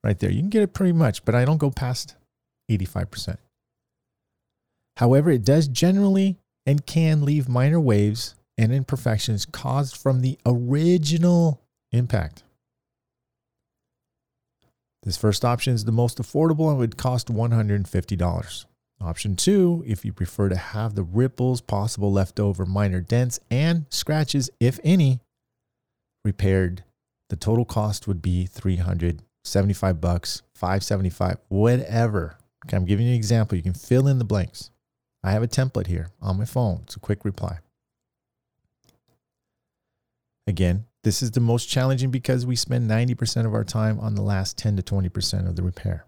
[0.03, 0.31] right there.
[0.31, 2.15] You can get it pretty much, but I don't go past
[2.69, 3.39] eighty-five percent.
[4.97, 11.62] However, it does generally and can leave minor waves and imperfections caused from the original
[11.91, 12.43] impact.
[15.03, 18.65] This first option is the most affordable and would cost $150.
[19.01, 24.49] Option two, if you prefer to have the ripples, possible leftover minor dents, and scratches,
[24.59, 25.21] if any,
[26.25, 26.83] repaired,
[27.29, 28.45] the total cost would be
[29.51, 32.38] 375 bucks, 575, whatever.
[32.65, 33.55] Okay, I'm giving you an example.
[33.55, 34.69] You can fill in the blanks.
[35.23, 36.81] I have a template here on my phone.
[36.83, 37.59] It's a quick reply.
[40.47, 44.21] Again, this is the most challenging because we spend 90% of our time on the
[44.21, 46.05] last 10 to 20% of the repair.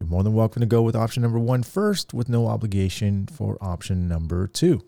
[0.00, 3.58] You're more than welcome to go with option number one first with no obligation for
[3.60, 4.82] option number two.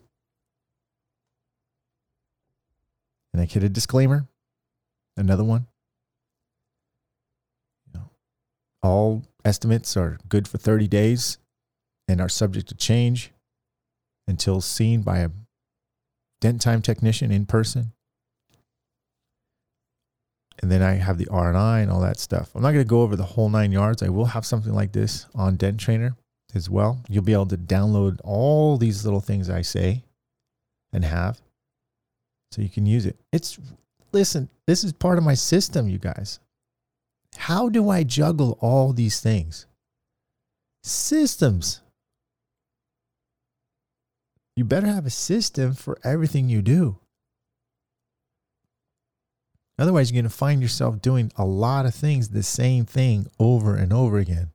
[3.31, 4.27] And I get a disclaimer.
[5.15, 5.67] Another one.
[7.87, 8.09] You know,
[8.83, 11.37] all estimates are good for 30 days
[12.07, 13.31] and are subject to change
[14.27, 15.29] until seen by a
[16.41, 17.93] dent time technician in person.
[20.61, 22.51] And then I have the R&I and all that stuff.
[22.53, 24.03] I'm not going to go over the whole nine yards.
[24.03, 26.15] I will have something like this on Dent Trainer
[26.53, 27.03] as well.
[27.09, 30.03] You'll be able to download all these little things I say
[30.93, 31.41] and have
[32.51, 33.17] so you can use it.
[33.33, 33.57] It's,
[34.13, 36.39] listen, this is part of my system, you guys.
[37.37, 39.65] How do I juggle all these things?
[40.83, 41.81] Systems.
[44.55, 46.99] You better have a system for everything you do.
[49.79, 53.75] Otherwise, you're going to find yourself doing a lot of things, the same thing over
[53.75, 54.51] and over again.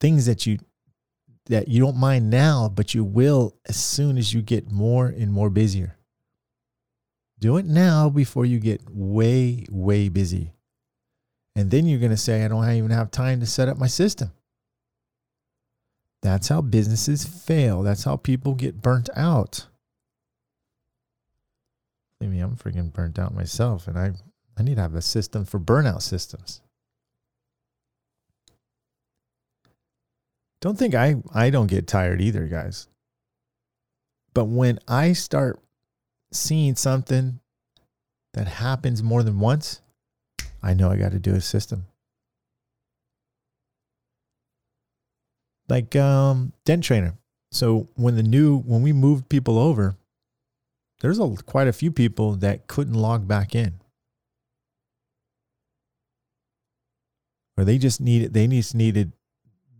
[0.00, 0.58] Things that you
[1.46, 5.30] that you don't mind now, but you will as soon as you get more and
[5.30, 5.98] more busier.
[7.38, 10.53] Do it now before you get way, way busy.
[11.56, 13.86] And then you're going to say, I don't even have time to set up my
[13.86, 14.32] system.
[16.22, 17.82] That's how businesses fail.
[17.82, 19.66] That's how people get burnt out.
[22.22, 24.12] I mean, I'm freaking burnt out myself, and I,
[24.56, 26.62] I need to have a system for burnout systems.
[30.62, 32.88] Don't think I, I don't get tired either, guys.
[34.32, 35.60] But when I start
[36.32, 37.40] seeing something
[38.32, 39.82] that happens more than once,
[40.64, 41.84] I know I got to do a system.
[45.68, 47.14] Like um, Dent Trainer.
[47.52, 49.94] So when the new when we moved people over,
[51.00, 53.74] there's a, quite a few people that couldn't log back in.
[57.58, 59.12] Or they just needed they just needed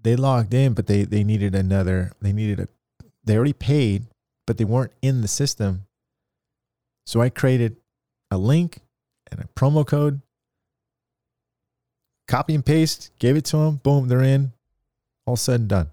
[0.03, 2.68] they logged in, but they they needed another they needed a
[3.25, 4.07] they already paid,
[4.47, 5.87] but they weren't in the system.
[7.07, 7.77] So I created
[8.31, 8.81] a link
[9.31, 10.20] and a promo code,
[12.26, 14.52] copy and paste, gave it to them, boom, they're in,
[15.26, 15.90] all said and done.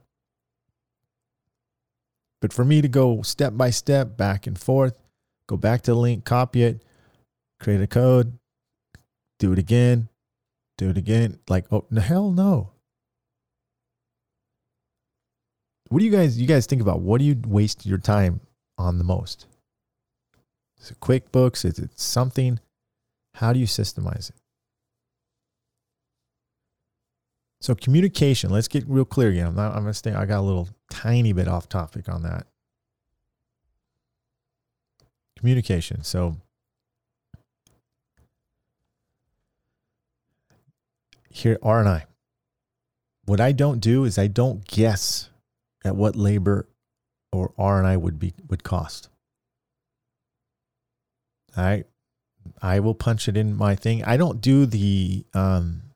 [2.41, 4.95] But for me to go step by step, back and forth,
[5.47, 6.83] go back to the link, copy it,
[7.59, 8.37] create a code,
[9.37, 10.09] do it again,
[10.77, 12.71] do it again, like, oh, no, hell no.
[15.89, 17.01] What do you guys you guys think about?
[17.01, 18.39] What do you waste your time
[18.77, 19.45] on the most?
[20.79, 21.65] Is it QuickBooks?
[21.65, 22.59] Is it something?
[23.35, 24.40] How do you systemize it?
[27.61, 28.49] So communication.
[28.49, 29.47] Let's get real clear again.
[29.47, 29.75] I'm not.
[29.75, 30.11] I'm gonna stay.
[30.11, 32.47] I got a little tiny bit off topic on that.
[35.37, 36.03] Communication.
[36.03, 36.37] So
[41.29, 42.05] here R and I.
[43.25, 45.29] What I don't do is I don't guess
[45.85, 46.67] at what labor
[47.31, 49.07] or R and I would be would cost.
[51.55, 51.83] I
[52.59, 54.03] I will punch it in my thing.
[54.03, 55.90] I don't do the um,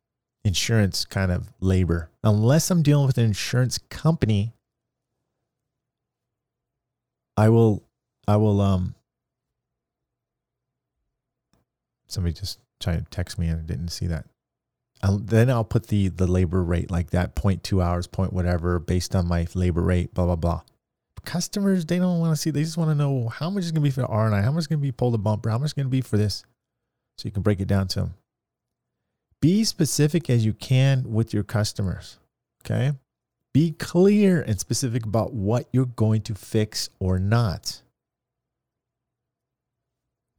[0.46, 4.54] insurance kind of labor unless I'm dealing with an insurance company.
[7.36, 7.84] I will
[8.28, 8.96] I will um
[12.08, 14.26] somebody just tried to text me and I didn't see that.
[15.04, 19.16] I'll, then I'll put the the labor rate like that 0.2 hours, point whatever, based
[19.16, 20.62] on my labor rate, blah blah blah.
[21.26, 22.52] Customers, they don't want to see.
[22.52, 24.44] They just want to know how much is going to be for R and I,
[24.44, 26.02] how much is going to be pull the bumper, how much is going to be
[26.02, 26.46] for this,
[27.18, 28.14] so you can break it down to them.
[29.46, 32.18] Be specific as you can with your customers.
[32.66, 32.94] Okay,
[33.54, 37.84] be clear and specific about what you're going to fix or not.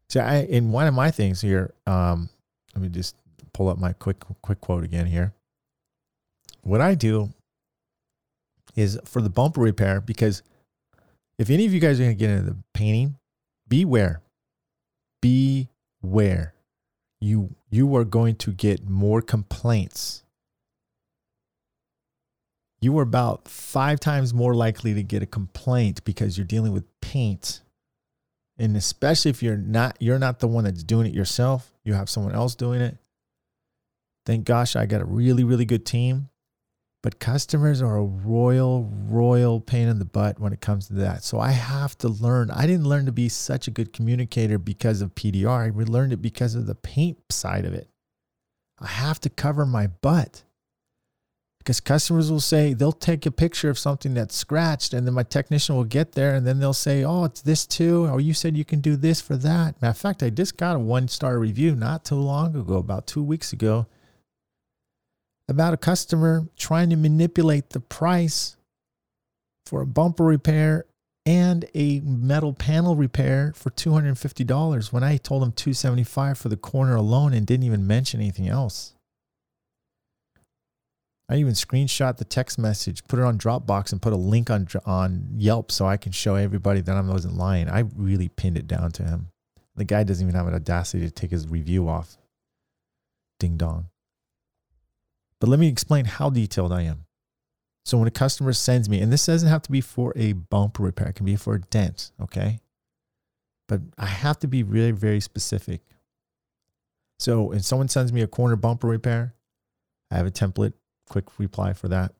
[0.08, 2.30] So I in one of my things here, um,
[2.74, 3.14] let me just
[3.52, 5.32] pull up my quick quick quote again here.
[6.62, 7.32] What I do
[8.74, 10.42] is for the bumper repair because
[11.38, 13.18] if any of you guys are going to get into the painting,
[13.68, 14.20] beware.
[15.22, 16.55] Beware.
[17.26, 20.22] You you are going to get more complaints.
[22.80, 26.84] You are about 5 times more likely to get a complaint because you're dealing with
[27.00, 27.62] paint.
[28.58, 32.08] And especially if you're not you're not the one that's doing it yourself, you have
[32.08, 32.98] someone else doing it
[34.26, 36.28] Thank gosh I got a really, really good team.
[37.06, 41.22] But customers are a royal, royal pain in the butt when it comes to that.
[41.22, 42.50] So I have to learn.
[42.50, 45.72] I didn't learn to be such a good communicator because of PDR.
[45.72, 47.88] I learned it because of the paint side of it.
[48.80, 50.42] I have to cover my butt
[51.58, 55.22] because customers will say they'll take a picture of something that's scratched and then my
[55.22, 58.56] technician will get there and then they'll say oh it's this too or you said
[58.56, 61.40] you can do this for that matter of fact i just got a one star
[61.40, 63.86] review not too long ago about two weeks ago
[65.48, 68.56] about a customer trying to manipulate the price
[69.64, 70.86] for a bumper repair
[71.24, 76.94] and a metal panel repair for $250 when I told him 275 for the corner
[76.94, 78.94] alone and didn't even mention anything else.
[81.28, 84.68] I even screenshot the text message, put it on Dropbox, and put a link on
[84.84, 87.68] on Yelp so I can show everybody that I wasn't lying.
[87.68, 89.28] I really pinned it down to him.
[89.74, 92.16] The guy doesn't even have an audacity to take his review off.
[93.40, 93.88] Ding dong.
[95.40, 97.04] But let me explain how detailed I am.
[97.84, 100.82] So when a customer sends me, and this doesn't have to be for a bumper
[100.82, 102.58] repair, it can be for a dent, okay?
[103.68, 105.82] But I have to be really, very specific.
[107.18, 109.34] So if someone sends me a corner bumper repair,
[110.10, 110.72] I have a template,
[111.08, 112.12] quick reply for that.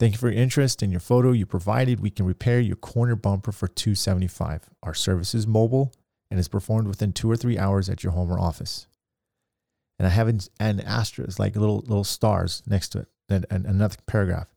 [0.00, 2.00] Thank you for your interest in your photo you provided.
[2.00, 4.70] We can repair your corner bumper for 275.
[4.82, 5.92] Our service is mobile
[6.30, 8.88] and is performed within two or three hours at your home or office
[9.98, 10.40] and I have an,
[10.80, 14.48] asterisk, like little little stars next to it, and, and another paragraph.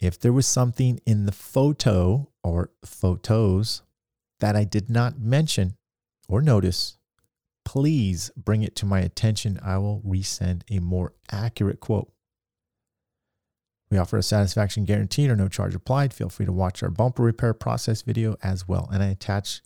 [0.00, 3.82] if there was something in the photo or photos
[4.40, 5.76] that I did not mention
[6.28, 6.96] or notice,
[7.64, 9.60] please bring it to my attention.
[9.62, 12.10] I will resend a more accurate quote.
[13.90, 16.14] We offer a satisfaction guaranteed or no charge applied.
[16.14, 18.88] Feel free to watch our bumper repair process video as well.
[18.92, 19.60] And I attach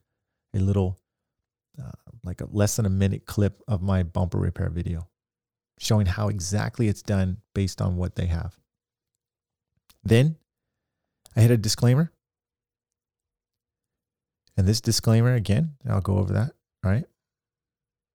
[0.54, 0.98] a little,
[1.82, 1.90] uh,
[2.24, 5.08] like a less than a minute clip of my bumper repair video
[5.78, 8.56] showing how exactly it's done based on what they have.
[10.02, 10.36] Then
[11.36, 12.12] I hit a disclaimer.
[14.56, 16.52] And this disclaimer, again, I'll go over that,
[16.84, 17.04] right?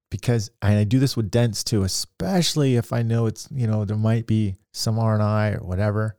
[0.10, 3.98] Because I do this with dents too, especially if I know it's, you know, there
[3.98, 6.18] might be some R&I or whatever.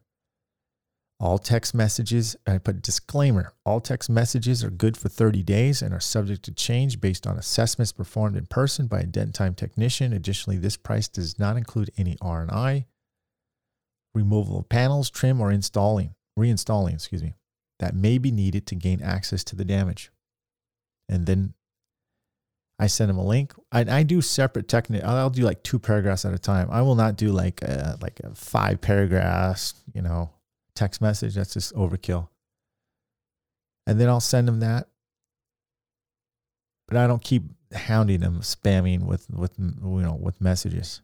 [1.21, 5.93] All text messages, I put disclaimer, all text messages are good for 30 days and
[5.93, 10.15] are subject to change based on assessments performed in person by a dent time technician.
[10.15, 12.87] Additionally, this price does not include any R&I,
[14.15, 17.35] removal of panels, trim, or installing, reinstalling, excuse me,
[17.81, 20.11] that may be needed to gain access to the damage.
[21.07, 21.53] And then
[22.79, 23.53] I send them a link.
[23.71, 25.05] I, I do separate technique.
[25.05, 26.69] I'll do like two paragraphs at a time.
[26.71, 30.31] I will not do like a, like a five paragraphs, you know,
[30.75, 31.35] text message.
[31.35, 32.29] That's just overkill.
[33.87, 34.89] And then I'll send them that.
[36.87, 41.03] But I don't keep hounding them, spamming with with you know with messages.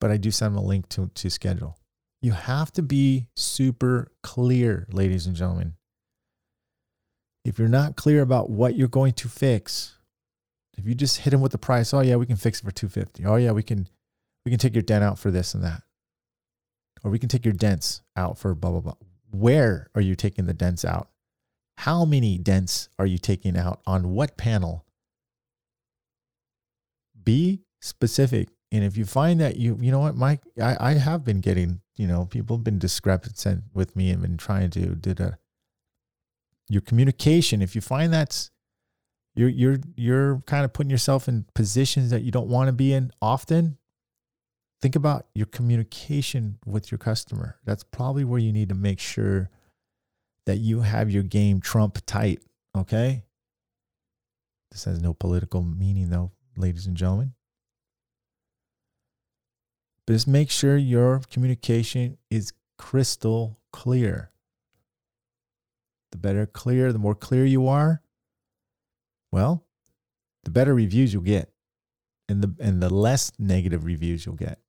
[0.00, 1.78] But I do send them a link to to schedule.
[2.22, 5.74] You have to be super clear, ladies and gentlemen.
[7.44, 9.96] If you're not clear about what you're going to fix,
[10.76, 12.72] if you just hit them with the price, oh yeah, we can fix it for
[12.72, 13.24] 250.
[13.24, 13.88] Oh yeah, we can
[14.44, 15.82] we can take your dent out for this and that
[17.06, 18.94] or we can take your dents out for blah, blah, blah.
[19.30, 21.08] Where are you taking the dents out?
[21.78, 24.84] How many dents are you taking out on what panel?
[27.22, 28.48] Be specific.
[28.72, 31.80] And if you find that you, you know what, Mike, I, I have been getting,
[31.96, 35.38] you know, people have been discrepant with me and been trying to did a
[36.68, 37.62] your communication.
[37.62, 38.50] If you find that's
[39.36, 42.92] you're you're you're kind of putting yourself in positions that you don't want to be
[42.92, 43.78] in often,
[44.80, 47.56] think about your communication with your customer.
[47.64, 49.50] That's probably where you need to make sure
[50.46, 52.40] that you have your game trump tight.
[52.76, 53.24] Okay.
[54.70, 57.34] This has no political meaning, though, ladies and gentlemen.
[60.08, 64.30] Just make sure your communication is crystal clear.
[66.12, 68.02] The better clear, the more clear you are,
[69.32, 69.64] well,
[70.44, 71.52] the better reviews you'll get
[72.28, 74.60] and the and the less negative reviews you'll get.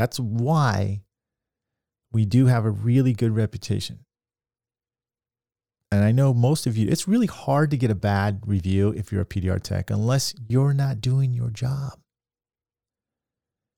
[0.00, 1.02] That's why
[2.10, 4.06] we do have a really good reputation.
[5.92, 9.12] And I know most of you, it's really hard to get a bad review if
[9.12, 11.98] you're a PDR tech unless you're not doing your job.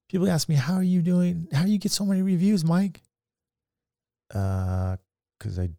[0.09, 1.49] People ask me, How are you doing?
[1.53, 3.03] How do you get so many reviews, Mike?
[4.33, 4.99] Uh,
[5.41, 5.71] because I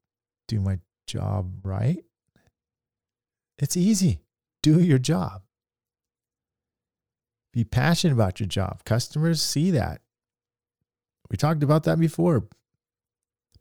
[0.50, 2.04] do my job right.
[3.60, 4.20] It's easy.
[4.62, 5.44] Do your job.
[7.54, 8.84] Be passionate about your job.
[8.84, 10.03] Customers see that.
[11.34, 12.48] We talked about that before.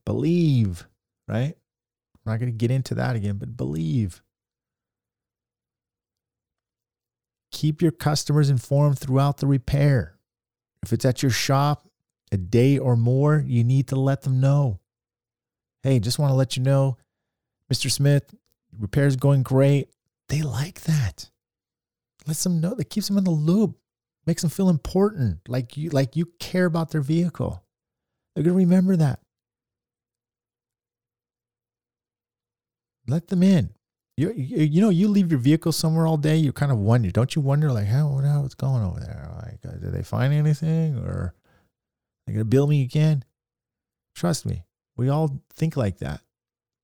[0.05, 0.87] Believe,
[1.27, 1.57] right?
[1.57, 4.21] I'm not going to get into that again, but believe.
[7.51, 10.19] Keep your customers informed throughout the repair.
[10.83, 11.89] If it's at your shop
[12.31, 14.79] a day or more, you need to let them know.
[15.83, 16.99] Hey, just want to let you know,
[17.73, 17.91] Mr.
[17.91, 18.35] Smith,
[18.79, 19.89] repair's going great.
[20.29, 21.31] They like that.
[22.27, 22.75] Let them know.
[22.75, 23.79] That keeps them in the loop
[24.27, 27.62] makes them feel important, like you like you care about their vehicle.
[28.35, 29.21] They're going to remember that.
[33.07, 33.71] Let them in.
[34.17, 37.35] You, you, know, you leave your vehicle somewhere all day, you kind of wonder, don't
[37.35, 39.31] you wonder, like, how, what, what's going over there?
[39.43, 41.35] Like, uh, did they find anything or are
[42.27, 43.25] they to bill me again?
[44.15, 44.65] Trust me,
[44.97, 46.21] we all think like that.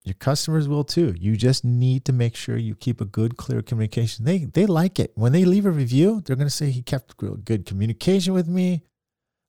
[0.05, 1.15] Your customers will too.
[1.19, 4.25] You just need to make sure you keep a good, clear communication.
[4.25, 5.13] They they like it.
[5.17, 8.85] When they leave a review, they're to say he kept good communication with me.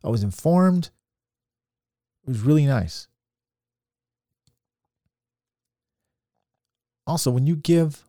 [0.03, 0.89] I was informed.
[2.29, 3.07] It was really nice.
[7.07, 8.03] Also, when you give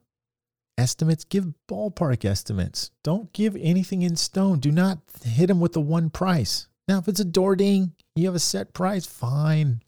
[0.76, 2.90] estimates, give ballpark estimates.
[3.02, 4.58] Don't give anything in stone.
[4.58, 6.68] Do not hit them with the one price.
[6.86, 9.80] Now, if it's a door ding, you have a set price, fine.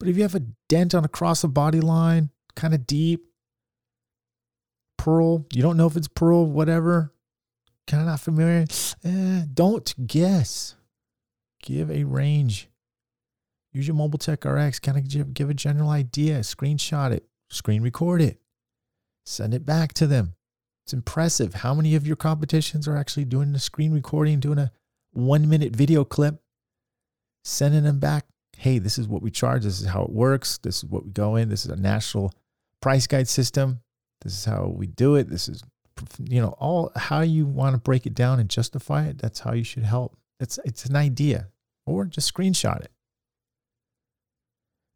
[0.00, 3.24] But if you have a dent on across the body line, kind of deep,
[4.98, 7.12] pearl, you don't know if it's pearl, whatever,
[7.86, 8.64] kind of not familiar,
[9.04, 10.74] eh, don't guess.
[11.64, 12.68] Give a range.
[13.72, 18.20] Use your Mobile Tech RX, kind of give a general idea, screenshot it, screen record
[18.20, 18.38] it,
[19.24, 20.34] send it back to them.
[20.84, 24.70] It's impressive how many of your competitions are actually doing the screen recording, doing a
[25.12, 26.40] one minute video clip
[27.44, 29.64] sending them back, hey, this is what we charge.
[29.64, 30.58] This is how it works.
[30.58, 31.48] This is what we go in.
[31.48, 32.32] This is a national
[32.80, 33.80] price guide system.
[34.22, 35.28] This is how we do it.
[35.28, 35.62] This is,
[36.28, 39.18] you know, all how you want to break it down and justify it.
[39.18, 40.16] That's how you should help.
[40.40, 41.48] It's it's an idea,
[41.86, 42.90] or just screenshot it.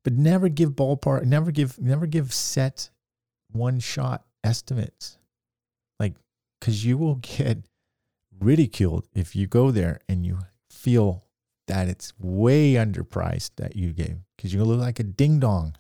[0.05, 1.25] But never give ballpark.
[1.25, 1.79] Never give.
[1.79, 2.91] Never give set
[3.53, 5.19] one shot estimates,
[5.99, 6.15] like
[6.61, 7.59] because you will get
[8.41, 10.39] ridiculed if you go there and you
[10.71, 11.25] feel
[11.67, 15.75] that it's way underpriced that you gave because you're gonna look like a ding dong.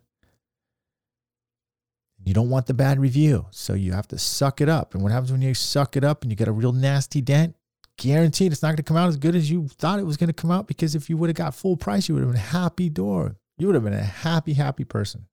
[2.24, 3.46] You don't want the bad review.
[3.50, 4.92] So you have to suck it up.
[4.92, 7.56] And what happens when you suck it up and you get a real nasty dent?
[7.98, 10.28] Guaranteed it's not going to come out as good as you thought it was going
[10.28, 12.40] to come out because if you would have got full price, you would have been
[12.40, 13.36] happy door.
[13.58, 15.26] You would have been a happy, happy person.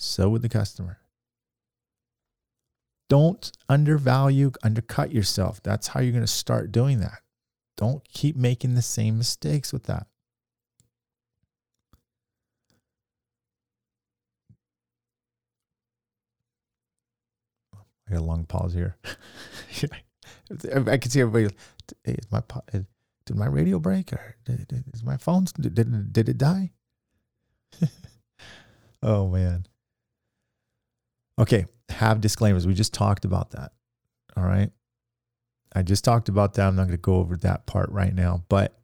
[0.00, 0.98] So would the customer.
[3.08, 5.62] Don't undervalue, undercut yourself.
[5.62, 7.20] That's how you're going to start doing that.
[7.76, 10.08] Don't keep making the same mistakes with that.
[18.08, 18.96] I got a long pause here.
[20.50, 21.54] I can see everybody.
[22.04, 22.42] Hey, is my
[22.72, 26.72] did my radio break or did, is my phone did, did it die?
[29.02, 29.66] oh man.
[31.38, 32.66] Okay, have disclaimers.
[32.66, 33.72] We just talked about that.
[34.36, 34.70] All right.
[35.74, 36.66] I just talked about that.
[36.66, 38.78] I'm not going to go over that part right now, but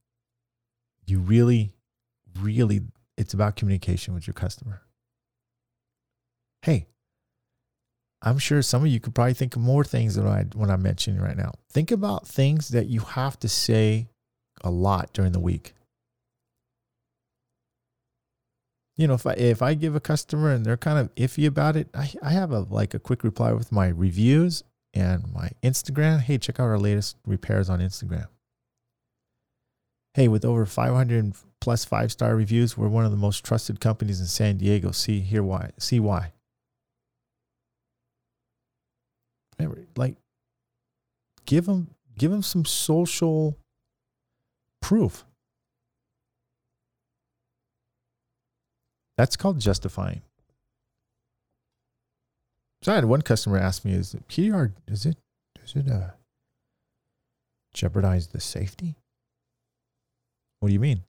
[1.07, 1.73] you really,
[2.39, 2.83] really,
[3.17, 4.83] it's about communication with your customer.
[6.62, 6.87] Hey,
[8.25, 10.83] I'm sure some of you could probably think of more things than I when I'm
[10.83, 11.53] mentioning right now.
[11.70, 14.09] Think about things that you have to say
[14.62, 15.75] a lot during the week.
[18.97, 21.77] You know, if I if I give a customer and they're kind of iffy about
[21.77, 24.64] it, I, I have a like a quick reply with my reviews
[24.95, 26.20] and my Instagram.
[26.20, 28.29] Hey, check out our latest repairs on Instagram.
[30.14, 34.20] Hey, with over 500 plus five star reviews, we're one of the most trusted companies
[34.20, 34.93] in San Diego.
[34.93, 35.72] See here why.
[35.79, 36.34] See why.
[39.96, 40.16] Like,
[41.46, 43.57] give them give them some social
[44.80, 45.24] proof.
[49.16, 50.22] That's called justifying.
[52.82, 54.72] So I had one customer ask me, "Is PDR?
[54.88, 55.16] Is it
[55.55, 56.11] does it uh,
[57.72, 58.96] jeopardize the safety?"
[60.61, 61.05] What do you mean?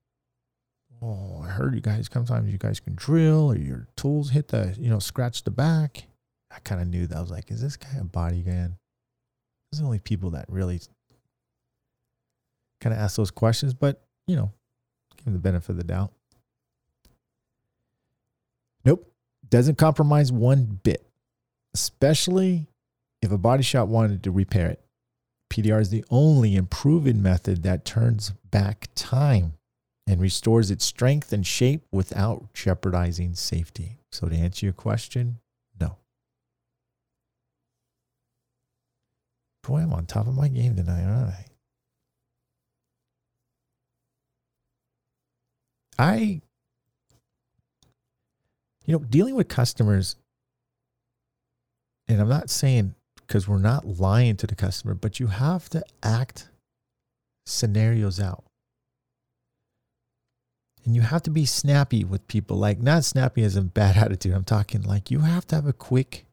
[1.02, 2.10] Oh, I heard you guys.
[2.12, 6.06] Sometimes you guys can drill, or your tools hit the you know scratch the back.
[6.56, 7.18] I kind of knew that.
[7.18, 8.78] I was like, "Is this guy a body man?"
[9.72, 10.80] There's only people that really
[12.82, 14.52] kind of ask those questions, but you know,
[15.18, 16.14] give him the benefit of the doubt.
[18.86, 19.12] Nope,
[19.50, 21.06] doesn't compromise one bit
[21.76, 22.68] especially
[23.22, 24.82] if a body shop wanted to repair it.
[25.52, 29.54] PDR is the only improving method that turns back time
[30.08, 33.98] and restores its strength and shape without jeopardizing safety.
[34.10, 35.40] So, to answer your question,
[35.80, 35.98] no.
[39.68, 41.46] Boy, I'm on top of my game tonight, aren't I?
[45.98, 46.42] I,
[48.86, 50.18] you know, dealing with customers
[52.08, 55.84] and I'm not saying because we're not lying to the customer, but you have to
[56.04, 56.50] act
[57.46, 58.44] scenarios out.
[60.84, 62.58] And you have to be snappy with people.
[62.58, 64.34] Like, not snappy as a bad attitude.
[64.34, 66.26] I'm talking like you have to have a quick,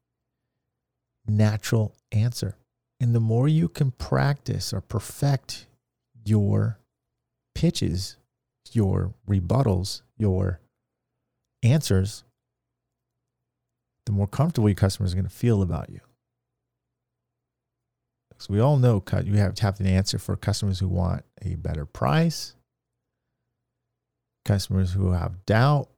[1.27, 2.57] natural answer.
[3.03, 5.67] And the more you can practice or perfect
[6.25, 6.79] your
[7.53, 8.17] pitches,
[8.71, 10.61] your rebuttals, your
[11.65, 12.23] answers,
[14.07, 15.99] the more comfortable your customers are going to feel about you.
[18.31, 21.57] Because we all know you have to have an answer for customers who want a
[21.57, 22.55] better price,
[24.45, 25.89] customers who have doubt,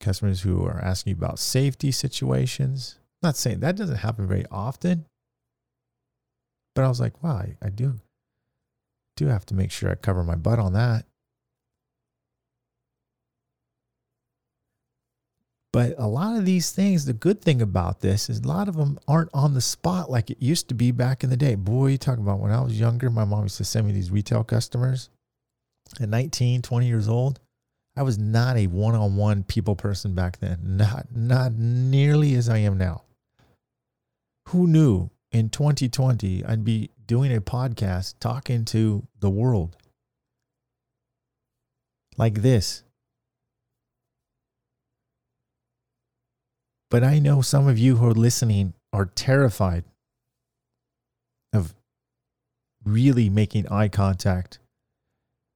[0.00, 2.98] customers who are asking you about safety situations.
[3.22, 5.06] Not saying that doesn't happen very often,
[6.74, 8.00] but I was like, wow, I, I do
[9.16, 11.04] do have to make sure I cover my butt on that.
[15.72, 18.76] But a lot of these things, the good thing about this is a lot of
[18.76, 21.54] them aren't on the spot like it used to be back in the day.
[21.54, 24.10] Boy, you talk about when I was younger, my mom used to send me these
[24.10, 25.08] retail customers
[25.98, 27.40] at 19, 20 years old.
[27.96, 32.50] I was not a one on one people person back then, not, not nearly as
[32.50, 33.04] I am now.
[34.48, 39.76] Who knew in 2020 I'd be doing a podcast talking to the world
[42.16, 42.82] like this?
[46.90, 49.84] But I know some of you who are listening are terrified
[51.52, 51.74] of
[52.84, 54.58] really making eye contact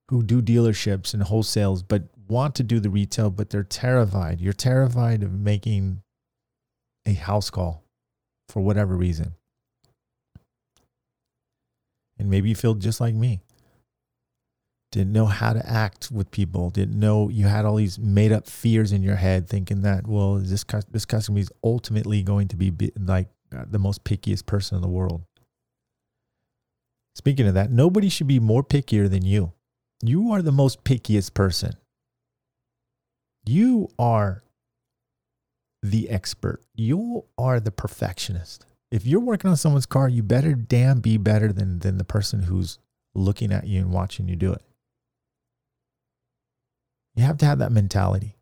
[0.09, 4.39] who do dealerships and wholesales, but want to do the retail, but they're terrified.
[4.41, 6.01] You're terrified of making
[7.05, 7.83] a house call
[8.49, 9.33] for whatever reason.
[12.19, 13.41] And maybe you feel just like me.
[14.91, 16.69] Didn't know how to act with people.
[16.69, 20.35] Didn't know you had all these made up fears in your head, thinking that well,
[20.35, 24.81] this this customer is ultimately going to be like uh, the most pickiest person in
[24.81, 25.23] the world.
[27.15, 29.51] Speaking of that, nobody should be more pickier than you.
[30.03, 31.73] You are the most pickiest person.
[33.45, 34.43] You are
[35.81, 36.61] the expert.
[36.75, 38.65] You are the perfectionist.
[38.91, 42.43] If you're working on someone's car, you better damn be better than, than the person
[42.43, 42.79] who's
[43.13, 44.61] looking at you and watching you do it.
[47.15, 48.37] You have to have that mentality.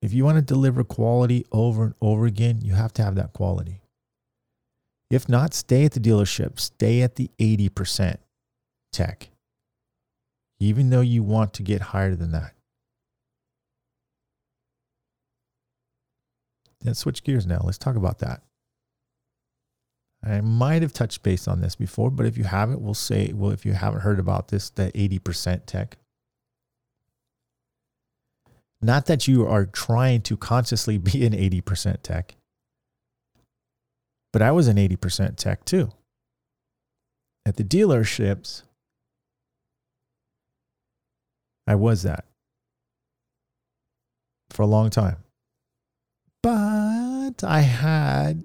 [0.00, 3.32] If you want to deliver quality over and over again, you have to have that
[3.32, 3.80] quality.
[5.10, 8.18] If not, stay at the dealership, stay at the 80%
[8.92, 9.30] tech,
[10.58, 12.55] even though you want to get higher than that.
[16.86, 17.60] Let's switch gears now.
[17.64, 18.42] Let's talk about that.
[20.24, 23.50] I might have touched base on this before, but if you haven't, we'll say, well,
[23.50, 25.98] if you haven't heard about this, the 80% tech.
[28.80, 32.36] Not that you are trying to consciously be an 80% tech,
[34.32, 35.90] but I was an 80% tech too.
[37.44, 38.62] At the dealerships,
[41.66, 42.24] I was that
[44.50, 45.16] for a long time.
[46.46, 48.44] But I had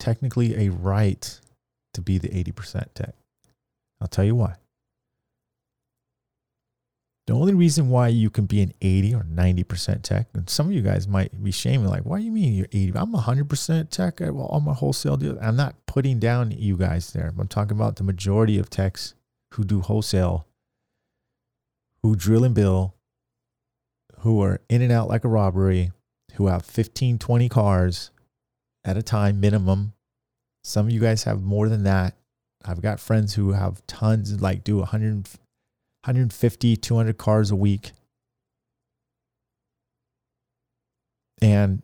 [0.00, 1.40] technically a right
[1.94, 3.14] to be the 80% tech.
[4.00, 4.56] I'll tell you why.
[7.28, 10.72] The only reason why you can be an 80 or 90% tech, and some of
[10.72, 12.92] you guys might be shaming, like, what do you mean you're 80?
[12.96, 15.38] I'm 100% tech at all my wholesale deals.
[15.40, 17.32] I'm not putting down you guys there.
[17.38, 19.14] I'm talking about the majority of techs
[19.54, 20.48] who do wholesale,
[22.02, 22.96] who drill and bill,
[24.18, 25.92] who are in and out like a robbery,
[26.36, 28.10] who have 15, 20 cars
[28.84, 29.92] at a time minimum.
[30.64, 32.14] Some of you guys have more than that.
[32.64, 35.14] I've got friends who have tons, like do 100,
[36.04, 37.92] 150, 200 cars a week.
[41.42, 41.82] And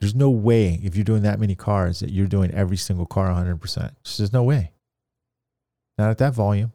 [0.00, 3.30] there's no way if you're doing that many cars that you're doing every single car
[3.30, 3.94] 100%.
[4.18, 4.72] There's no way.
[5.96, 6.73] Not at that volume.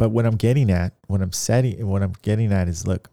[0.00, 3.10] But what I'm getting at, what I'm setting, what I'm getting at is look,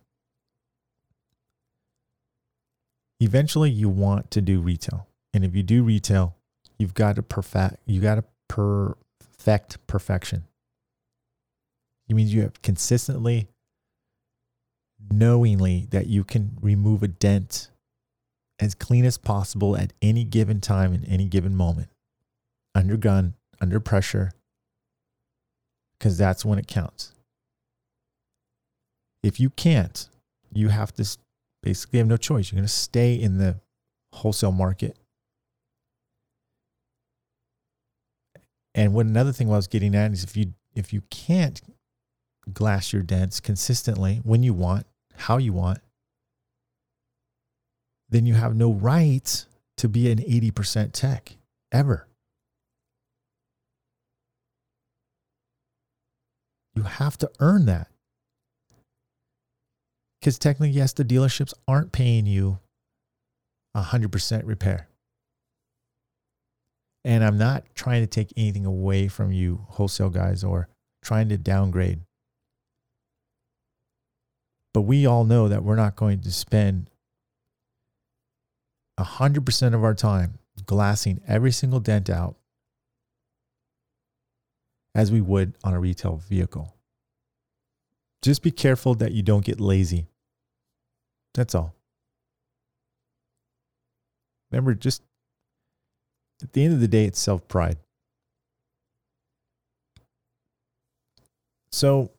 [3.20, 5.06] eventually you want to do retail.
[5.34, 6.38] And if you do retail,
[6.80, 8.96] you've got to perfect, you got to per,
[9.48, 10.44] perfect perfection.
[12.10, 13.48] It means you have consistently,
[15.12, 17.70] knowingly that you can remove a dent
[18.60, 21.90] as clean as possible at any given time in any given moment,
[22.74, 24.32] under gun, under pressure,
[25.98, 27.14] because that's when it counts.
[29.24, 30.08] If you can't,
[30.54, 31.18] you have to
[31.64, 32.52] basically have no choice.
[32.52, 33.60] You're going to stay in the
[34.14, 34.98] wholesale market
[38.78, 41.60] And what another thing I was getting at is if you if you can't
[42.54, 44.86] glass your dents consistently when you want,
[45.16, 45.80] how you want,
[48.08, 49.45] then you have no right
[49.78, 51.38] to be an 80% tech
[51.72, 52.08] ever.
[56.78, 57.88] You have to earn that.
[60.22, 62.60] Because technically, yes, the dealerships aren't paying you
[63.76, 64.88] 100% repair.
[67.04, 70.68] And I'm not trying to take anything away from you, wholesale guys, or
[71.04, 72.02] trying to downgrade.
[74.72, 76.92] But we all know that we're not going to spend
[79.00, 82.36] 100% of our time glassing every single dent out
[84.98, 86.76] as we would on a retail vehicle.
[88.24, 90.08] Just be careful that you don't get lazy.
[91.36, 91.76] That's all.
[94.52, 95.04] Remember, just
[96.41, 97.78] at the end of the day, it's self pride.
[101.72, 102.10] So,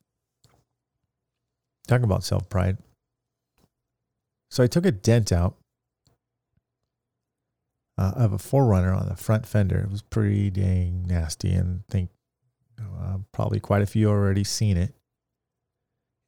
[1.89, 2.79] talking about self pride.
[4.53, 5.57] So, I took a dent out
[7.97, 9.81] uh, of a 4Runner on the front fender.
[9.81, 12.11] It was pretty dang nasty, and I think
[12.79, 14.95] uh, probably quite a few already seen it.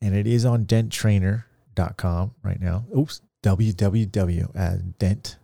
[0.01, 2.87] And it is on denttrainer.com right now.
[2.97, 5.37] Oops, www at dent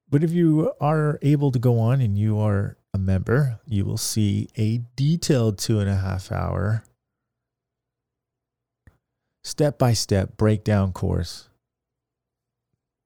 [0.10, 3.98] But if you are able to go on and you are a member, you will
[3.98, 6.84] see a detailed two and a half hour
[9.44, 11.50] step by step breakdown course,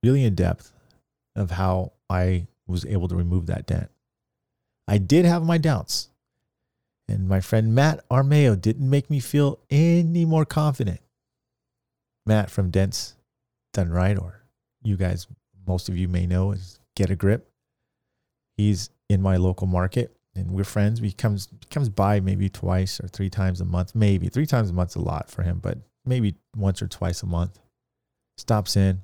[0.04, 0.72] really in depth,
[1.36, 3.90] of how I was able to remove that dent.
[4.88, 6.10] I did have my doubts.
[7.10, 11.02] And my friend Matt Armeo didn't make me feel any more confident.
[12.26, 13.16] Matt from Dents
[13.74, 14.44] Done Right, or
[14.84, 15.28] you guys,
[15.68, 17.50] most of you may know, is Get a Grip.
[18.56, 21.00] He's in my local market and we're friends.
[21.00, 23.96] He comes comes by maybe twice or three times a month.
[23.96, 27.26] Maybe three times a month's a lot for him, but maybe once or twice a
[27.26, 27.60] month.
[28.38, 29.02] Stops in,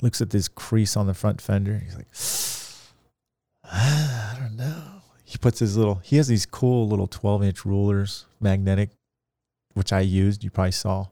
[0.00, 1.82] looks at this crease on the front fender.
[1.84, 2.06] He's like,
[3.72, 5.02] I don't know.
[5.24, 5.96] He puts his little.
[5.96, 8.90] He has these cool little twelve inch rulers, magnetic,
[9.72, 10.44] which I used.
[10.44, 11.06] You probably saw.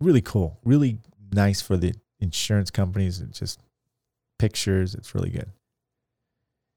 [0.00, 0.58] Really cool.
[0.64, 0.98] Really
[1.32, 3.20] nice for the insurance companies.
[3.20, 3.60] It's just
[4.38, 4.94] pictures.
[4.94, 5.50] It's really good.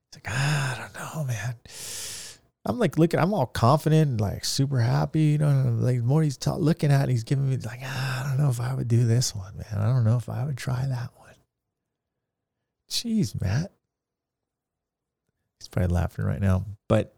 [0.10, 1.56] It's like, ah, I don't know, man.
[2.66, 5.22] I'm like looking, I'm all confident, like super happy.
[5.22, 8.30] You know, like more he's ta- looking at, it, he's giving me like, ah, I
[8.30, 9.82] don't know if I would do this one, man.
[9.82, 11.36] I don't know if I would try that one.
[12.89, 13.72] Jeez, Matt.
[15.59, 16.66] He's probably laughing right now.
[16.88, 17.16] But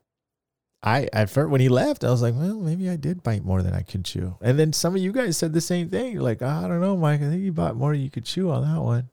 [0.82, 3.62] I, at first, when he left, I was like, well, maybe I did bite more
[3.62, 4.38] than I could chew.
[4.42, 6.20] And then some of you guys said the same thing.
[6.20, 7.22] Like, oh, I don't know, Mike.
[7.22, 9.10] I think you bought more than you could chew on that one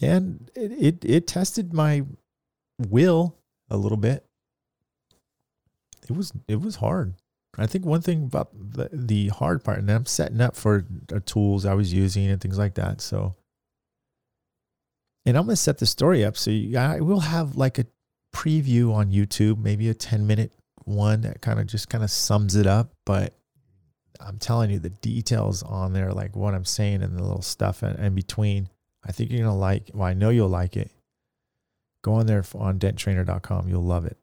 [0.00, 2.04] and it, it, it tested my
[2.88, 3.36] will
[3.74, 4.24] a little bit.
[6.08, 7.14] It was it was hard.
[7.56, 11.20] I think one thing about the, the hard part, and I'm setting up for the
[11.20, 13.00] tools I was using and things like that.
[13.00, 13.36] So,
[15.24, 17.86] and I'm gonna set the story up so you, I will have like a
[18.34, 20.52] preview on YouTube, maybe a 10 minute
[20.84, 22.92] one that kind of just kind of sums it up.
[23.06, 23.34] But
[24.20, 27.82] I'm telling you, the details on there, like what I'm saying and the little stuff
[27.82, 28.68] in, in between,
[29.06, 30.90] I think you're to like, well, I know you'll like it.
[32.04, 33.66] Go on there on denttrainer.com.
[33.66, 34.18] You'll love it.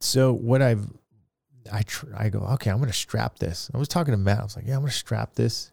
[0.00, 0.86] So what I've,
[1.70, 3.70] I, tr- I go, okay, I'm going to strap this.
[3.74, 4.40] I was talking to Matt.
[4.40, 5.70] I was like, yeah, I'm going to strap this.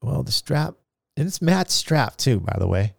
[0.00, 0.74] Well, the strap,
[1.16, 2.94] and it's Matt's strap too, by the way.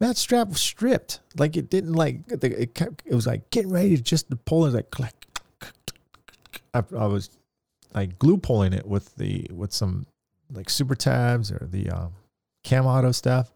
[0.00, 1.20] Matt's strap was stripped.
[1.36, 4.64] Like it didn't like, it, kept, it was like getting ready to just to pull.
[4.64, 5.26] It like, click.
[6.72, 7.28] I, I was
[7.92, 10.06] like glue pulling it with the with some
[10.50, 12.12] like super tabs or the um,
[12.64, 13.52] Camauto stuff.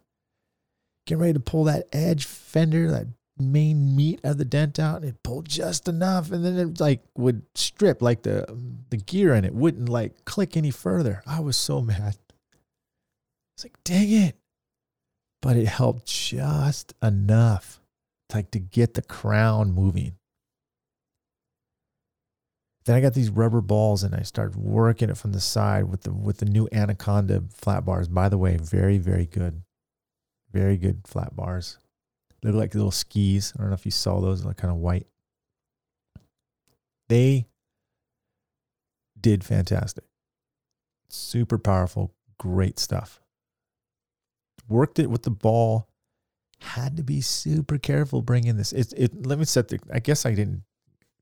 [1.06, 3.06] Getting ready to pull that edge fender, that
[3.38, 7.02] main meat of the dent out, and it pulled just enough, and then it like
[7.16, 8.46] would strip like the
[8.90, 11.22] the gear in it wouldn't like click any further.
[11.26, 12.16] I was so mad.
[13.56, 14.36] It's like, dang it.
[15.40, 17.80] But it helped just enough
[18.28, 20.14] to, like to get the crown moving.
[22.88, 26.04] Then I got these rubber balls and I started working it from the side with
[26.04, 28.08] the with the new Anaconda flat bars.
[28.08, 29.60] By the way, very very good,
[30.54, 31.76] very good flat bars.
[32.40, 33.52] They look like little skis.
[33.54, 35.06] I don't know if you saw those, like kind of white.
[37.10, 37.46] They
[39.20, 40.04] did fantastic.
[41.10, 43.20] Super powerful, great stuff.
[44.66, 45.90] Worked it with the ball.
[46.62, 48.72] Had to be super careful bringing this.
[48.72, 49.78] It, it let me set the.
[49.92, 50.62] I guess I didn't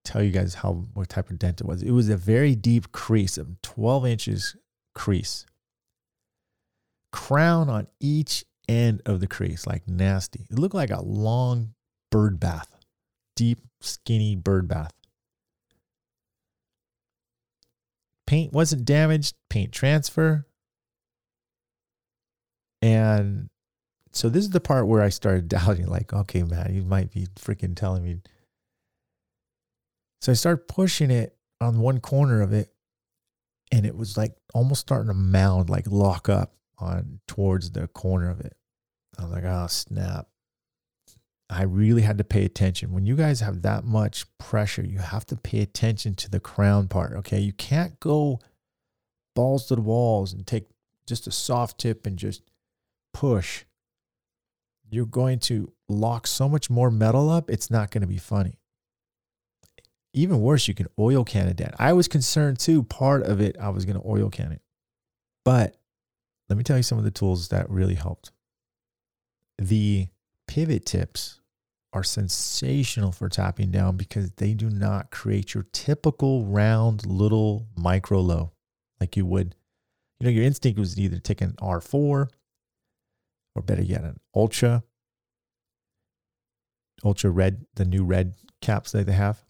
[0.07, 1.83] tell you guys how what type of dent it was.
[1.83, 4.57] It was a very deep crease of 12 inches
[4.95, 5.47] crease.
[7.13, 10.47] Crown on each end of the crease, like nasty.
[10.51, 11.75] It looked like a long
[12.11, 12.77] bird bath,
[13.35, 14.93] deep, skinny bird bath.
[18.27, 20.47] Paint wasn't damaged, paint transfer.
[22.83, 23.49] And
[24.13, 27.27] so this is the part where I started doubting, like, okay, man, you might be
[27.39, 28.21] freaking telling me
[30.21, 32.73] so I started pushing it on one corner of it,
[33.73, 38.31] and it was like almost starting to mound, like lock up on towards the corner
[38.31, 38.57] of it.
[39.19, 40.29] I was like, oh, snap.
[41.49, 42.93] I really had to pay attention.
[42.93, 46.89] When you guys have that much pressure, you have to pay attention to the crown
[46.89, 47.13] part.
[47.13, 47.39] Okay.
[47.39, 48.41] You can't go
[49.35, 50.67] balls to the walls and take
[51.07, 52.43] just a soft tip and just
[53.15, 53.65] push.
[54.91, 58.59] You're going to lock so much more metal up, it's not going to be funny.
[60.17, 61.73] Even worse, you can oil can it down.
[61.79, 62.83] I was concerned too.
[62.83, 64.63] Part of it, I was going to oil can it.
[65.45, 65.77] But
[66.49, 68.33] let me tell you some of the tools that really helped.
[69.59, 70.09] The
[70.49, 71.41] pivot tips
[71.93, 78.21] are sensational for tapping down because they do not create your typical round little micro
[78.21, 78.53] low
[78.99, 79.55] like you would.
[80.19, 82.29] You know, your instinct was either take an R4
[83.55, 84.83] or better yet, an Ultra,
[87.05, 89.46] Ultra Red, the new red caps that they have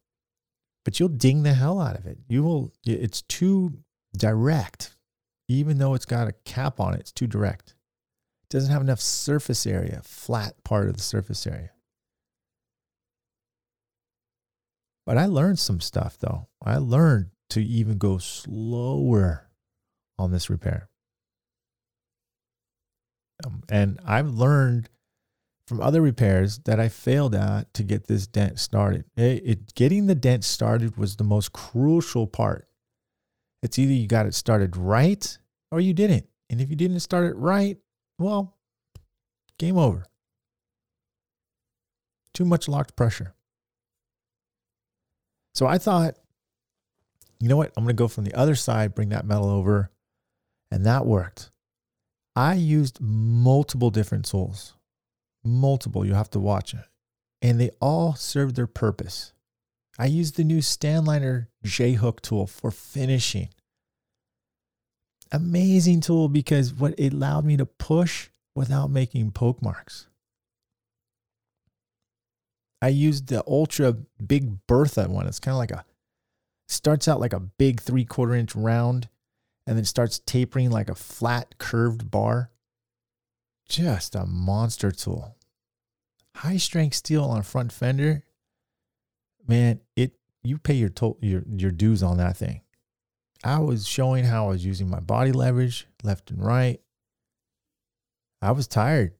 [0.86, 2.16] but you'll ding the hell out of it.
[2.28, 3.72] You will, it's too
[4.16, 4.94] direct.
[5.48, 7.70] Even though it's got a cap on it, it's too direct.
[8.44, 11.72] It doesn't have enough surface area, flat part of the surface area.
[15.04, 16.46] But I learned some stuff though.
[16.64, 19.50] I learned to even go slower
[20.20, 20.88] on this repair.
[23.44, 24.88] Um, and I've learned
[25.66, 29.04] from other repairs that I failed at to get this dent started.
[29.16, 32.68] It, it, getting the dent started was the most crucial part.
[33.62, 35.38] It's either you got it started right
[35.70, 36.26] or you didn't.
[36.48, 37.78] And if you didn't start it right,
[38.18, 38.56] well,
[39.58, 40.06] game over.
[42.32, 43.34] Too much locked pressure.
[45.54, 46.16] So I thought,
[47.40, 47.72] you know what?
[47.76, 49.90] I'm going to go from the other side, bring that metal over.
[50.70, 51.50] And that worked.
[52.36, 54.74] I used multiple different tools,
[55.46, 56.04] multiple.
[56.04, 56.74] You have to watch.
[57.42, 59.32] And they all serve their purpose.
[59.98, 63.48] I used the new Stanliner J hook tool for finishing.
[65.32, 70.08] Amazing tool because what it allowed me to push without making poke marks.
[72.82, 75.26] I used the Ultra Big Bertha one.
[75.26, 75.84] It's kind of like a
[76.68, 79.08] starts out like a big three quarter inch round
[79.66, 82.50] and then starts tapering like a flat curved bar.
[83.68, 85.35] Just a monster tool.
[86.36, 88.24] High strength steel on front fender,
[89.46, 90.12] man, it
[90.42, 92.60] you pay your to- your your dues on that thing.
[93.42, 96.80] I was showing how I was using my body leverage left and right.
[98.42, 99.14] I was tired.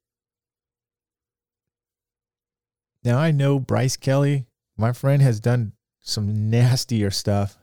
[3.05, 4.47] Now I know Bryce Kelly,
[4.77, 7.59] my friend, has done some nastier stuff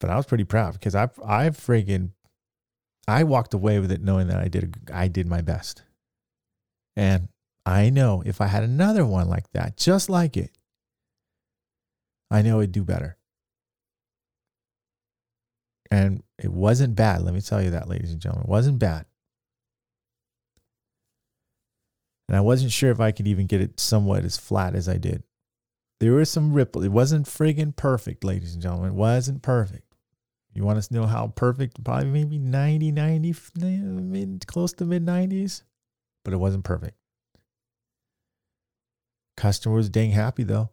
[0.00, 2.10] but I was pretty proud because I I friggin'
[3.08, 5.82] I walked away with it knowing that I did I did my best.
[6.94, 7.28] And
[7.66, 10.52] I know if I had another one like that, just like it,
[12.30, 13.18] I know it'd do better.
[15.90, 17.22] And it wasn't bad.
[17.22, 18.46] Let me tell you that, ladies and gentlemen.
[18.46, 19.06] It wasn't bad.
[22.28, 24.96] And I wasn't sure if I could even get it somewhat as flat as I
[24.96, 25.24] did.
[25.98, 26.82] There was some ripple.
[26.82, 28.90] It wasn't friggin' perfect, ladies and gentlemen.
[28.90, 29.94] It wasn't perfect.
[30.52, 31.82] You want us to know how perfect?
[31.84, 35.62] Probably maybe 90, 90, mid, close to mid 90s,
[36.24, 36.96] but it wasn't perfect.
[39.36, 40.70] Customer was dang happy though.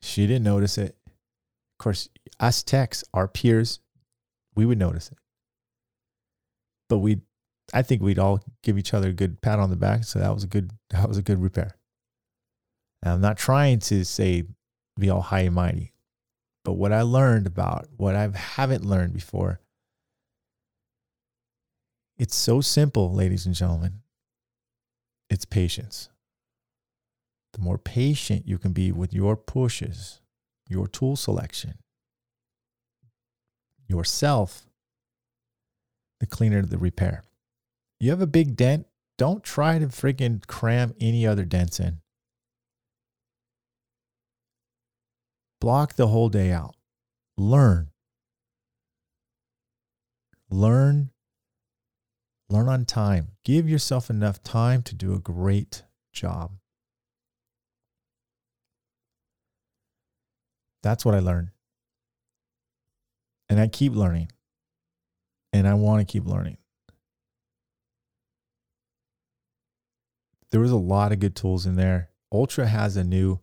[0.00, 0.96] She didn't notice it.
[1.06, 2.08] Of course,
[2.40, 3.80] us techs, our peers,
[4.54, 5.18] we would notice it.
[6.88, 7.20] But we
[7.74, 10.04] I think we'd all give each other a good pat on the back.
[10.04, 11.76] So that was a good that was a good repair.
[13.02, 14.44] And I'm not trying to say
[14.98, 15.92] be all high and mighty.
[16.64, 19.60] But what I learned about what I haven't learned before,
[22.18, 24.00] it's so simple, ladies and gentlemen.
[25.28, 26.08] It's patience.
[27.56, 30.20] The more patient you can be with your pushes,
[30.68, 31.78] your tool selection,
[33.88, 34.66] yourself,
[36.20, 37.24] the cleaner the repair.
[37.98, 38.86] You have a big dent,
[39.16, 42.00] don't try to freaking cram any other dents in.
[45.58, 46.76] Block the whole day out.
[47.38, 47.88] Learn.
[50.50, 51.08] Learn.
[52.50, 53.28] Learn on time.
[53.44, 56.58] Give yourself enough time to do a great job.
[60.86, 61.48] That's what I learned.
[63.48, 64.30] And I keep learning.
[65.52, 66.58] And I want to keep learning.
[70.52, 72.10] There was a lot of good tools in there.
[72.30, 73.40] Ultra has a new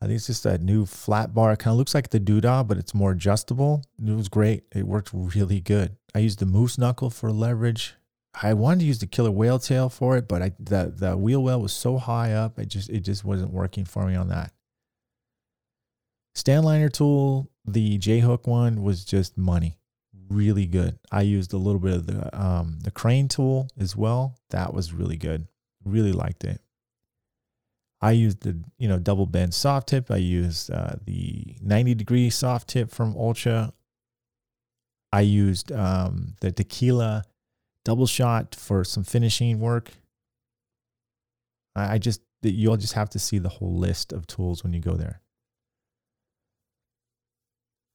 [0.00, 1.52] I think it's just a new flat bar.
[1.52, 3.82] It kind of looks like the Doodah, but it's more adjustable.
[4.02, 4.64] It was great.
[4.74, 5.96] It worked really good.
[6.14, 7.96] I used the moose knuckle for leverage.
[8.42, 11.42] I wanted to use the killer whale tail for it, but I, the the wheel
[11.42, 14.52] well was so high up, it just it just wasn't working for me on that.
[16.36, 19.78] Stanliner tool, the J hook one was just money,
[20.28, 20.98] really good.
[21.12, 24.36] I used a little bit of the um, the crane tool as well.
[24.50, 25.46] That was really good.
[25.84, 26.60] Really liked it.
[28.00, 30.10] I used the you know double bend soft tip.
[30.10, 33.72] I used uh, the 90 degree soft tip from Ultra.
[35.12, 37.24] I used um, the tequila
[37.84, 39.92] double shot for some finishing work.
[41.76, 44.94] I just you'll just have to see the whole list of tools when you go
[44.94, 45.20] there.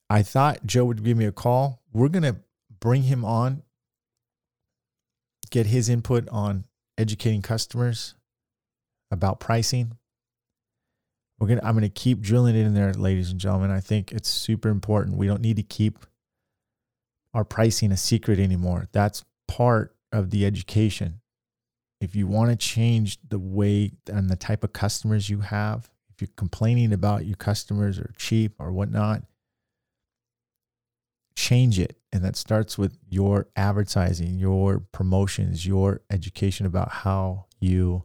[0.10, 1.82] I thought Joe would give me a call.
[1.93, 2.38] We're gonna
[2.80, 3.64] bring him on,
[5.51, 6.66] get his input on
[6.97, 8.16] educating customers
[9.12, 9.97] about pricing.
[11.39, 13.72] We're gonna I'm gonna keep drilling it in there, ladies and gentlemen.
[13.72, 15.18] I think it's super important.
[15.18, 15.99] We don't need to keep
[17.34, 18.88] our pricing a secret anymore.
[18.91, 21.22] That's part of the education.
[22.01, 26.22] If you want to change the way and the type of customers you have, if
[26.22, 29.24] you're complaining about your customers are cheap or whatnot,
[31.40, 31.96] change it.
[32.12, 38.04] And that starts with your advertising, your promotions, your education about how you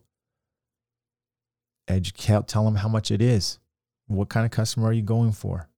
[1.89, 3.59] educate, tell them how much it is.
[4.07, 5.69] What kind of customer are you going for?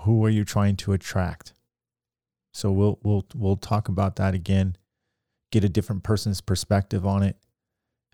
[0.00, 1.52] Who are you trying to attract?
[2.54, 4.76] So we'll we'll we'll talk about that again.
[5.52, 7.36] Get a different person's perspective on it.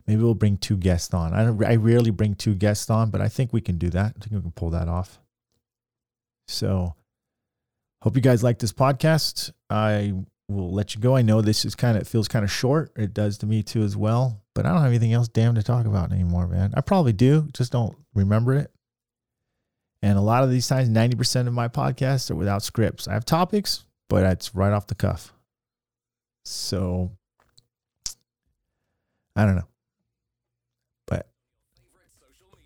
[0.06, 1.32] Maybe we'll bring two guests on.
[1.32, 4.14] I I rarely bring two guests on, but I think we can do that.
[4.16, 5.20] I think we can pull that off.
[6.48, 6.96] So,
[8.02, 9.52] hope you guys like this podcast.
[9.70, 10.12] I
[10.48, 11.16] will let you go.
[11.16, 12.92] I know this is kind of feels kind of short.
[12.96, 14.42] It does to me too as well.
[14.54, 16.74] But I don't have anything else damn to talk about anymore, man.
[16.76, 18.70] I probably do, just don't remember it.
[20.02, 23.06] And a lot of these times, 90% of my podcasts are without scripts.
[23.06, 25.32] I have topics, but it's right off the cuff.
[26.44, 27.12] So
[29.36, 29.68] I don't know.
[31.06, 31.28] But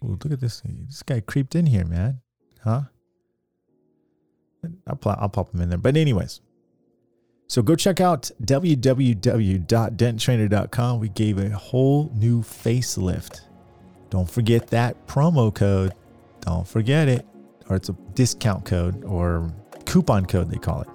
[0.02, 0.62] ooh, look at this.
[0.64, 2.22] This guy creeped in here, man.
[2.64, 2.82] Huh?
[4.86, 5.78] I'll, pl- I'll pop them in there.
[5.78, 6.40] But, anyways,
[7.48, 11.00] so go check out www.denttrainer.com.
[11.00, 13.40] We gave a whole new facelift.
[14.10, 15.94] Don't forget that promo code.
[16.40, 17.24] Don't forget it.
[17.68, 19.52] Or it's a discount code or
[19.84, 20.88] coupon code, they call it.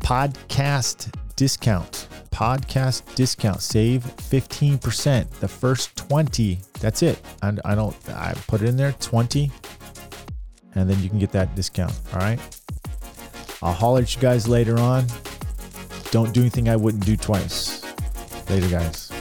[0.00, 2.08] Podcast discount.
[2.30, 3.62] Podcast discount.
[3.62, 5.30] Save 15%.
[5.40, 6.58] The first 20.
[6.80, 7.20] That's it.
[7.42, 9.50] And I don't, I put it in there 20.
[10.74, 11.98] And then you can get that discount.
[12.12, 12.40] All right.
[13.62, 15.06] I'll holler at you guys later on.
[16.10, 17.82] Don't do anything I wouldn't do twice.
[18.50, 19.13] Later, guys.